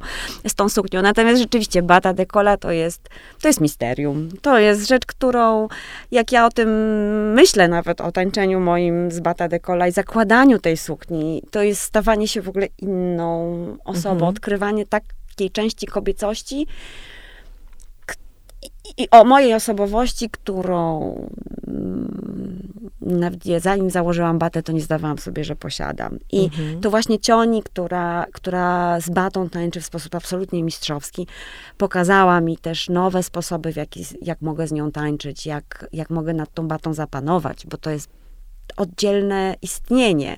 [0.49, 1.03] z tą suknią.
[1.03, 3.09] Natomiast rzeczywiście bata decola to jest,
[3.43, 4.29] to jest misterium.
[4.43, 5.69] To jest rzecz, którą,
[6.11, 6.69] jak ja o tym
[7.33, 12.29] myślę nawet, o tańczeniu moim z bata decola i zakładaniu tej sukni, to jest stawanie
[12.29, 13.37] się w ogóle inną
[13.85, 14.31] osobą, mhm.
[14.31, 16.67] odkrywanie takiej części kobiecości,
[18.97, 21.13] i o mojej osobowości, którą
[21.67, 26.19] mm, nawet zanim założyłam batę, to nie zdawałam sobie, że posiadam.
[26.33, 26.81] I mhm.
[26.81, 31.27] to właśnie Cioni, która, która z batą tańczy w sposób absolutnie mistrzowski,
[31.79, 36.35] pokazała mi też nowe sposoby, w jaki, jak mogę z nią tańczyć, jak, jak mogę
[36.35, 38.09] nad tą batą zapanować, bo to jest
[38.77, 40.37] oddzielne istnienie.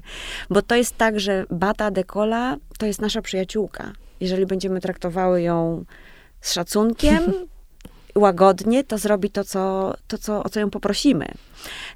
[0.51, 3.93] Bo to jest tak, że bata dekola to jest nasza przyjaciółka.
[4.21, 5.85] Jeżeli będziemy traktowały ją
[6.41, 7.23] z szacunkiem,
[8.19, 11.27] łagodnie, to zrobi to, co, to co, o co ją poprosimy.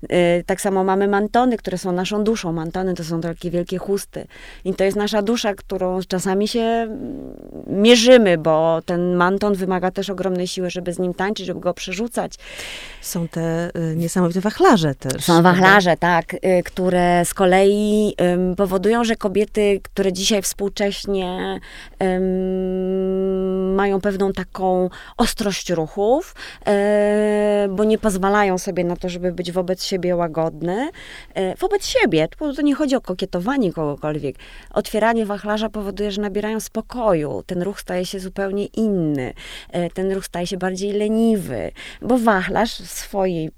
[0.04, 2.52] Y, tak samo mamy mantony, które są naszą duszą.
[2.52, 4.26] Mantony to są takie wielkie chusty.
[4.64, 7.34] I to jest nasza dusza, którą czasami się mm,
[7.66, 12.34] mierzymy, bo ten manton wymaga też ogromnej siły, żeby z nim tańczyć, żeby go przerzucać.
[13.00, 15.24] Są te y, niesamowite wachlarze też.
[15.24, 18.14] Są wachlarze, tak, y, które z kolei
[18.56, 21.60] powodują, że kobiety, które dzisiaj współcześnie
[23.74, 26.34] mają pewną taką ostrość ruchów,
[27.70, 30.90] bo nie pozwalają sobie na to, żeby być wobec siebie łagodny,
[31.34, 32.28] e, wobec siebie.
[32.57, 34.36] To nie chodzi o kokietowanie kogokolwiek.
[34.70, 37.42] Otwieranie wachlarza powoduje, że nabierają spokoju.
[37.46, 39.34] Ten ruch staje się zupełnie inny.
[39.70, 41.72] E, ten ruch staje się bardziej leniwy,
[42.03, 43.50] bo wachlarz w swojej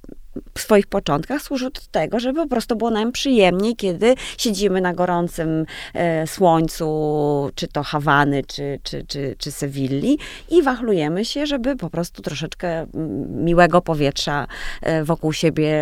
[0.54, 4.94] w swoich początkach służył do tego, żeby po prostu było nam przyjemniej, kiedy siedzimy na
[4.94, 10.18] gorącym e, słońcu, czy to Hawany, czy, czy, czy, czy Sewilli
[10.50, 12.86] i wachlujemy się, żeby po prostu troszeczkę
[13.28, 14.46] miłego powietrza
[14.82, 15.72] e, wokół siebie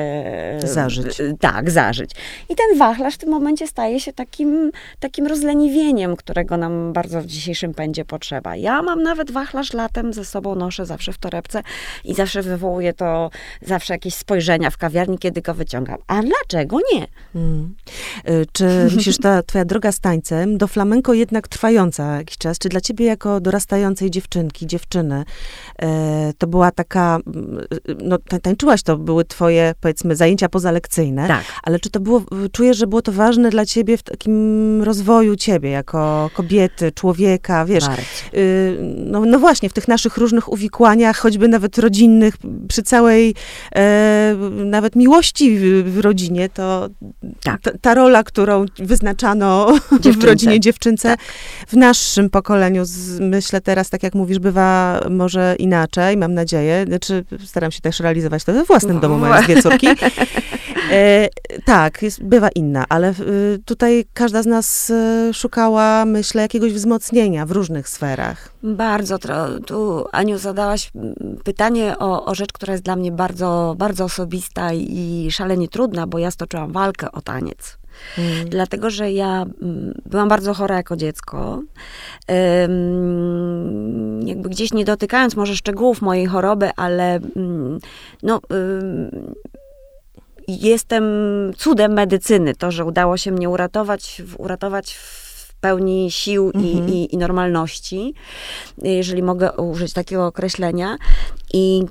[0.63, 1.21] e, zażyć.
[1.21, 2.11] E, tak, zażyć.
[2.49, 7.27] I ten wachlarz w tym momencie staje się takim, takim rozleniwieniem, którego nam bardzo w
[7.27, 8.57] dzisiejszym pędzie potrzeba.
[8.57, 11.63] Ja mam nawet wachlarz latem ze sobą, noszę zawsze w torebce
[12.05, 13.31] i zawsze wywołuje to
[13.63, 15.99] zawsze jakieś spojrzenie spojrzenia w kawiarni, kiedy go wyciągam.
[16.07, 17.07] A dlaczego nie?
[17.33, 17.75] Hmm.
[18.53, 22.81] Czy myślisz, ta twoja droga z tańcem do flamenko jednak trwająca jakiś czas, czy dla
[22.81, 25.25] ciebie jako dorastającej dziewczynki, dziewczyny,
[25.83, 27.19] e, to była taka,
[28.03, 31.45] no tańczyłaś, to były twoje, powiedzmy, zajęcia pozalekcyjne, tak.
[31.63, 32.23] ale czy to było,
[32.53, 37.85] czujesz, że było to ważne dla ciebie w takim rozwoju ciebie, jako kobiety, człowieka, wiesz,
[38.35, 42.35] y, no, no właśnie, w tych naszych różnych uwikłaniach, choćby nawet rodzinnych,
[42.69, 43.35] przy całej
[43.75, 44.32] e,
[44.65, 46.89] nawet miłości w, w rodzinie, to
[47.45, 47.61] Tak.
[47.63, 50.27] ta, ta rola, którą wyznaczano w Dziewczynce.
[50.27, 51.21] rodzinie dziewczynce, Tak.
[51.69, 56.85] w naszym pokoleniu, z, myślę teraz, tak jak mówisz, bywa może inaczej, mam nadzieję.
[56.89, 59.87] Znaczy, staram się też realizować to we własnym domu, mając dwie córki.
[60.93, 61.29] E,
[61.65, 67.47] tak, jest, bywa inna, ale y, tutaj każda z nas y, szukała, myślę, jakiegoś wzmocnienia
[67.47, 68.53] w różnych sferach.
[68.63, 69.19] Bardzo.
[69.67, 71.15] Tu, Aniu, zadałaś mm,
[71.45, 76.19] pytanie o, o rzecz, która jest dla mnie bardzo, bardzo osobista i szalenie trudna, bo
[76.19, 77.79] ja stoczyłam walkę o taniec.
[78.47, 81.63] Dlatego, że ja mm, byłam bardzo chora jako dziecko.
[82.65, 87.79] Ym, jakby gdzieś nie dotykając może szczegółów mojej choroby, ale mm,
[88.23, 89.35] no, ym,
[90.49, 91.05] jestem
[91.57, 92.55] cudem medycyny.
[92.55, 96.89] To, że udało się mnie uratować, uratować w pełni sił i, Mhm.
[96.89, 98.15] i, i normalności,
[98.83, 100.97] jeżeli mogę użyć takiego określenia.
[101.55, 101.83] I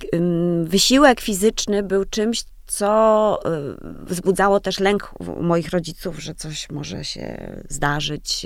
[0.64, 7.03] wysiłek fizyczny był czymś, co y, wzbudzało też lęk u moich rodziców, że coś może
[7.03, 8.45] się zdarzyć.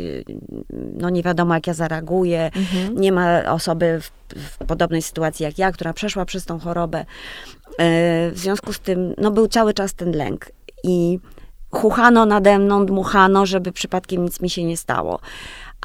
[0.94, 2.52] No nie wiadomo, jak ja zareaguję.
[2.96, 7.02] Nie ma osoby w, w podobnej sytuacji jak ja, która przeszła przez tą chorobę.
[7.02, 7.06] Y,
[8.32, 10.52] W związku z tym, no był cały czas ten lęk.
[10.84, 11.20] I
[11.72, 15.20] chuchano nade mną, dmuchano, żeby przypadkiem nic mi się nie stało.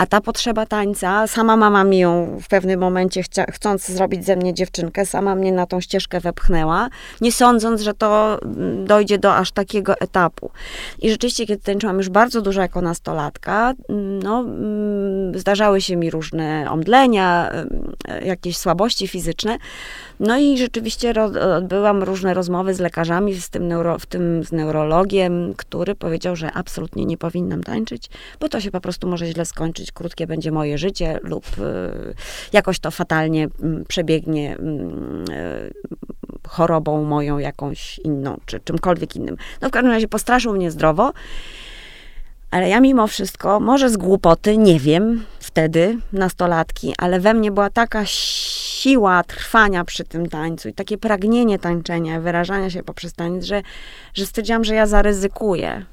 [0.01, 4.37] A ta potrzeba tańca, sama mama mi ją w pewnym momencie, chcia, chcąc zrobić ze
[4.37, 6.89] mnie dziewczynkę, sama mnie na tą ścieżkę wepchnęła,
[7.21, 10.51] nie sądząc, że to mm, dojdzie do aż takiego etapu.
[10.99, 16.11] I rzeczywiście, kiedy tańczyłam już bardzo dużo jako nastolatka, mm, no, mm, zdarzały się mi
[16.11, 17.93] różne omdlenia, mm,
[18.25, 19.59] jakieś słabości fizyczne.
[20.21, 21.15] No i rzeczywiście
[21.57, 26.53] odbyłam różne rozmowy z lekarzami, z tym, neuro, w tym z neurologiem, który powiedział, że
[26.53, 28.11] absolutnie nie powinnam tańczyć,
[28.41, 31.63] bo to się po prostu może źle skończyć, krótkie będzie moje życie lub y,
[32.53, 35.73] jakoś to fatalnie mm, przebiegnie mm, y,
[36.49, 39.37] chorobą moją jakąś inną, czy czymkolwiek innym.
[39.61, 41.13] No w każdym razie postraszył mnie zdrowo,
[42.51, 47.71] ale ja mimo wszystko, może z głupoty, nie wiem, wtedy, nastolatki, ale we mnie była
[47.71, 53.63] taka siła trwania przy tym tańcu i takie pragnienie tańczenia, wyrażania się poprzez taniec, że,
[54.15, 55.85] że stwierdziłam, że ja zaryzykuję.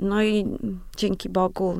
[0.00, 0.46] No i
[0.96, 1.76] dzięki Bogu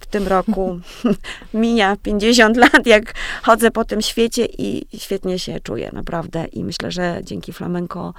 [0.00, 0.80] w tym roku
[1.54, 6.44] mija 50 lat, jak chodzę po tym świecie i świetnie się czuję, naprawdę.
[6.44, 8.14] I myślę, że dzięki flamenko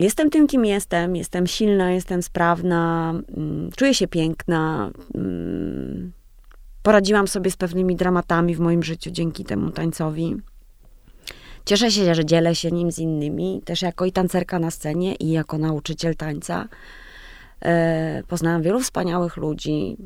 [0.00, 1.16] jestem tym, kim jestem.
[1.16, 4.90] Jestem silna, jestem sprawna, mm, czuję się piękna.
[5.14, 6.12] mm,
[6.82, 10.36] Poradziłam sobie z pewnymi dramatami w moim życiu dzięki temu tańcowi.
[11.64, 15.30] Cieszę się, że dzielę się nim z innymi, też jako i tancerka na scenie, i
[15.30, 16.68] jako nauczyciel tańca.
[17.62, 19.96] E, poznałam wielu wspaniałych ludzi.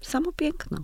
[0.00, 0.78] Samo piękno.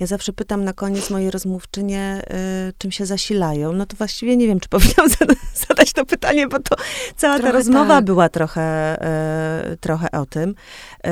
[0.00, 2.22] Ja zawsze pytam na koniec mojej rozmówczynie,
[2.68, 3.72] y, czym się zasilają.
[3.72, 5.34] No to właściwie nie wiem, czy powinnam zada-
[5.68, 6.76] zadać to pytanie, bo to
[7.16, 8.04] cała ta Trochę rozmowa tak.
[8.04, 8.96] była trochę,
[9.72, 10.54] y, trochę o tym.
[11.06, 11.10] Y,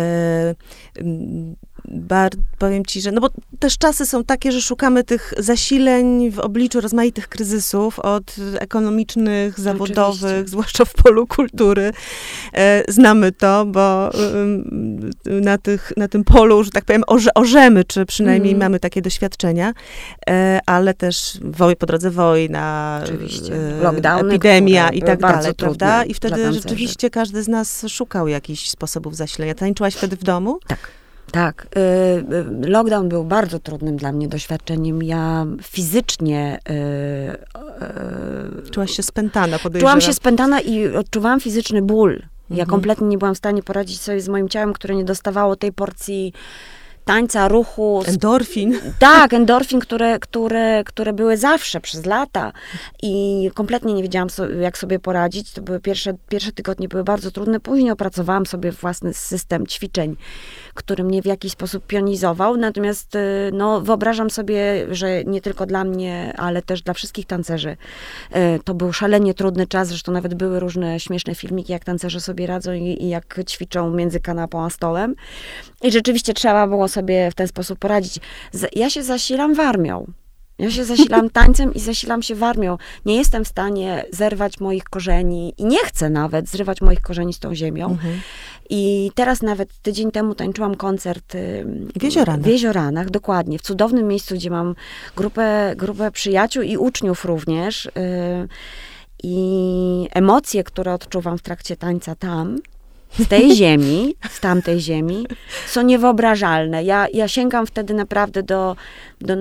[1.84, 6.38] bar, powiem ci, że no bo też czasy są takie, że szukamy tych zasileń w
[6.38, 10.48] obliczu rozmaitych kryzysów, od ekonomicznych, zawodowych, Oczywiście.
[10.48, 11.92] zwłaszcza w polu kultury.
[12.54, 14.10] E, znamy to, bo
[15.24, 18.70] na, tych, na tym polu, że tak powiem, orze, orzemy, czy przynajmniej Mhm.
[18.70, 19.72] mamy takie doświadczenia,
[20.30, 23.54] e, ale też woj, po drodze wojna, Oczywiście.
[23.54, 26.04] e, Lockdowny, epidemia i tak dalej, prawda?
[26.04, 29.54] I wtedy rzeczywiście każdy z nas szukał jakichś sposobów zasilenia.
[29.54, 30.58] Tańczyłaś wtedy w domu?
[30.66, 30.97] Tak.
[31.36, 31.78] Y,
[32.64, 35.02] y, Lockdown był bardzo trudnym dla mnie doświadczeniem.
[35.02, 36.58] Ja fizycznie
[38.64, 39.80] y, Czułaś się spętana, podejrzewam.
[39.92, 42.22] czułam się spętana i odczuwałam fizyczny ból.
[42.50, 42.68] Ja Mhm.
[42.70, 46.32] kompletnie nie byłam w stanie poradzić sobie z moim ciałem, które nie dostawało tej porcji
[47.04, 48.78] tańca, ruchu, Endorfin.
[48.98, 52.52] Tak, endorfin, które, które, które były zawsze przez lata
[53.02, 55.52] i kompletnie nie wiedziałam, so, jak sobie poradzić.
[55.52, 57.60] To były pierwsze, pierwsze tygodnie były bardzo trudne.
[57.60, 60.16] Później opracowałam sobie własny system ćwiczeń,
[60.78, 62.56] który mnie w jakiś sposób pionizował.
[62.56, 63.18] Natomiast y,
[63.52, 67.76] no, wyobrażam sobie, że nie tylko dla mnie, ale też dla wszystkich tancerzy
[68.36, 69.88] y, to był szalenie trudny czas.
[69.88, 74.20] Zresztą nawet były różne śmieszne filmiki, jak tancerze sobie radzą i, i jak ćwiczą między
[74.20, 75.14] kanapą a stołem.
[75.82, 78.20] I rzeczywiście trzeba było sobie w ten sposób poradzić.
[78.76, 80.12] Ja się zasilam w armią.
[80.58, 82.78] Ja się zasilam tańcem i zasilam się w armią.
[83.06, 87.38] Nie jestem w stanie zerwać moich korzeni i nie chcę nawet zrywać moich korzeni z
[87.38, 87.86] tą ziemią.
[87.90, 88.20] Mhm.
[88.70, 91.32] I teraz nawet tydzień temu tańczyłam koncert
[91.96, 92.42] W Jezioranach.
[92.42, 93.58] w Jezioranach, dokładnie.
[93.58, 94.74] W cudownym miejscu, gdzie mam
[95.16, 97.86] grupę, grupę przyjaciół i uczniów również.
[97.86, 97.90] y,
[99.22, 102.58] I emocje, które odczuwam w trakcie tańca tam,
[103.10, 105.26] z tej ziemi, z tamtej ziemi,
[105.66, 106.84] są niewyobrażalne.
[106.84, 108.76] Ja, ja sięgam wtedy naprawdę do,
[109.20, 109.34] do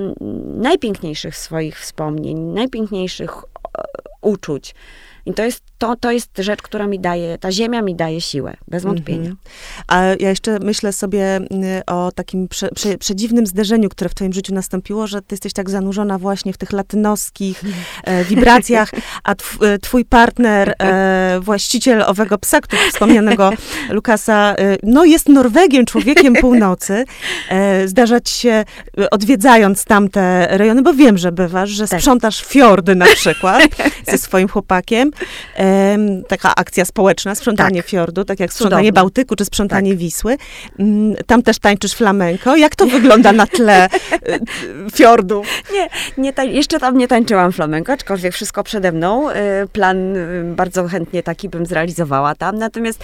[0.55, 3.83] najpiękniejszych swoich wspomnień, najpiękniejszych e,
[4.21, 4.75] uczuć.
[5.27, 8.57] I to jest, to, to jest rzecz, która mi daje, ta ziemia mi daje siłę,
[8.67, 9.25] bez wątpienia.
[9.25, 9.83] Mm -hmm.
[9.87, 11.39] A ja jeszcze myślę sobie
[11.79, 15.53] y, o takim prze, prze, przedziwnym zderzeniu, które w twoim życiu nastąpiło, że ty jesteś
[15.53, 17.63] tak zanurzona właśnie w tych latynoskich
[18.03, 18.91] e, wibracjach,
[19.23, 23.51] a tw, e, twój partner, e, właściciel owego psa, który wspomnianego
[23.89, 27.05] Lukasa, e, no jest Norwegiem, człowiekiem północy.
[27.49, 28.65] E, zdarza ci się,
[28.99, 31.99] e, odwiedzając tamte rejony, bo wiem, że bywasz, że tak.
[31.99, 33.63] sprzątasz fiordy na przykład
[34.11, 35.11] ze swoim chłopakiem
[36.27, 37.89] taka akcja społeczna, sprzątanie tak.
[37.89, 39.01] fiordu, tak jak sprzątanie Cudowne.
[39.01, 39.99] Bałtyku czy sprzątanie tak.
[39.99, 40.37] Wisły.
[40.79, 42.55] Mm, tam też tańczysz flamenko.
[42.55, 44.39] Jak to wygląda na tle y,
[44.95, 45.43] fiordu?
[45.73, 49.31] Nie, nie tań, jeszcze tam nie tańczyłam flamenko, aczkolwiek wszystko przede mną.
[49.31, 49.33] Y,
[49.71, 52.57] plan y, bardzo chętnie taki bym zrealizowała tam.
[52.57, 53.03] Natomiast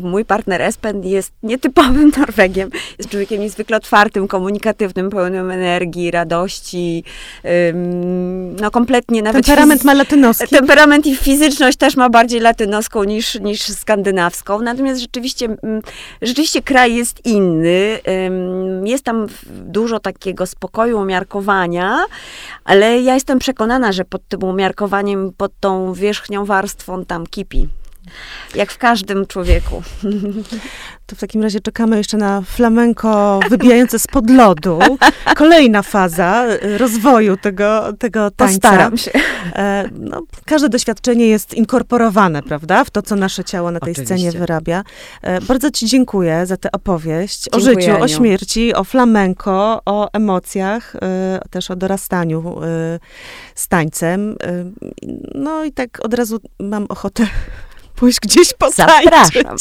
[0.00, 2.70] mój partner Espen jest nietypowym Norwegiem.
[2.98, 7.04] Jest człowiekiem niezwykle otwartym, komunikatywnym, pełnym energii, radości.
[8.60, 9.46] No kompletnie nawet...
[9.46, 10.48] Temperament ma latynoski.
[10.48, 14.62] Temperament temperament i fizyczność też ma bardziej latynoską niż, niż skandynawską.
[14.62, 15.82] Natomiast rzeczywiście, mm,
[16.22, 18.00] rzeczywiście kraj jest inny.
[18.84, 22.04] Jest tam dużo takiego spokoju, umiarkowania,
[22.64, 27.68] ale ja jestem przekonana, że pod tym umiarkowaniem, pod tą wierzchnią warstwą tam kipi.
[28.54, 29.82] Jak w każdym człowieku.
[31.08, 34.78] To w takim razie czekamy jeszcze na flamenko wybijające spod lodu.
[35.36, 38.70] Kolejna faza y, rozwoju tego, tego tańca.
[38.70, 39.10] Postaram się.
[39.54, 44.16] E, no, każde doświadczenie jest inkorporowane, prawda, w to, co nasze ciało na tej Oczywiście.
[44.16, 44.84] scenie wyrabia.
[45.22, 48.04] E, bardzo ci dziękuję za tę opowieść dziękuję, o życiu, Aniu.
[48.04, 52.60] o śmierci, o flamenko, o emocjach, e, też o dorastaniu
[53.54, 54.36] z tańcem.
[55.34, 57.26] No i tak od razu mam ochotę
[57.98, 59.10] pójść gdzieś potańczyć.
[59.34, 59.56] Zapraszam.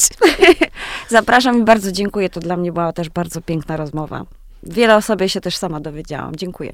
[1.09, 2.29] Zapraszam i bardzo dziękuję.
[2.29, 4.25] To dla mnie była też bardzo piękna rozmowa.
[4.63, 6.35] Wiele o sobie się też sama dowiedziałam.
[6.35, 6.73] Dziękuję.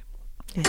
[0.56, 0.64] Ja.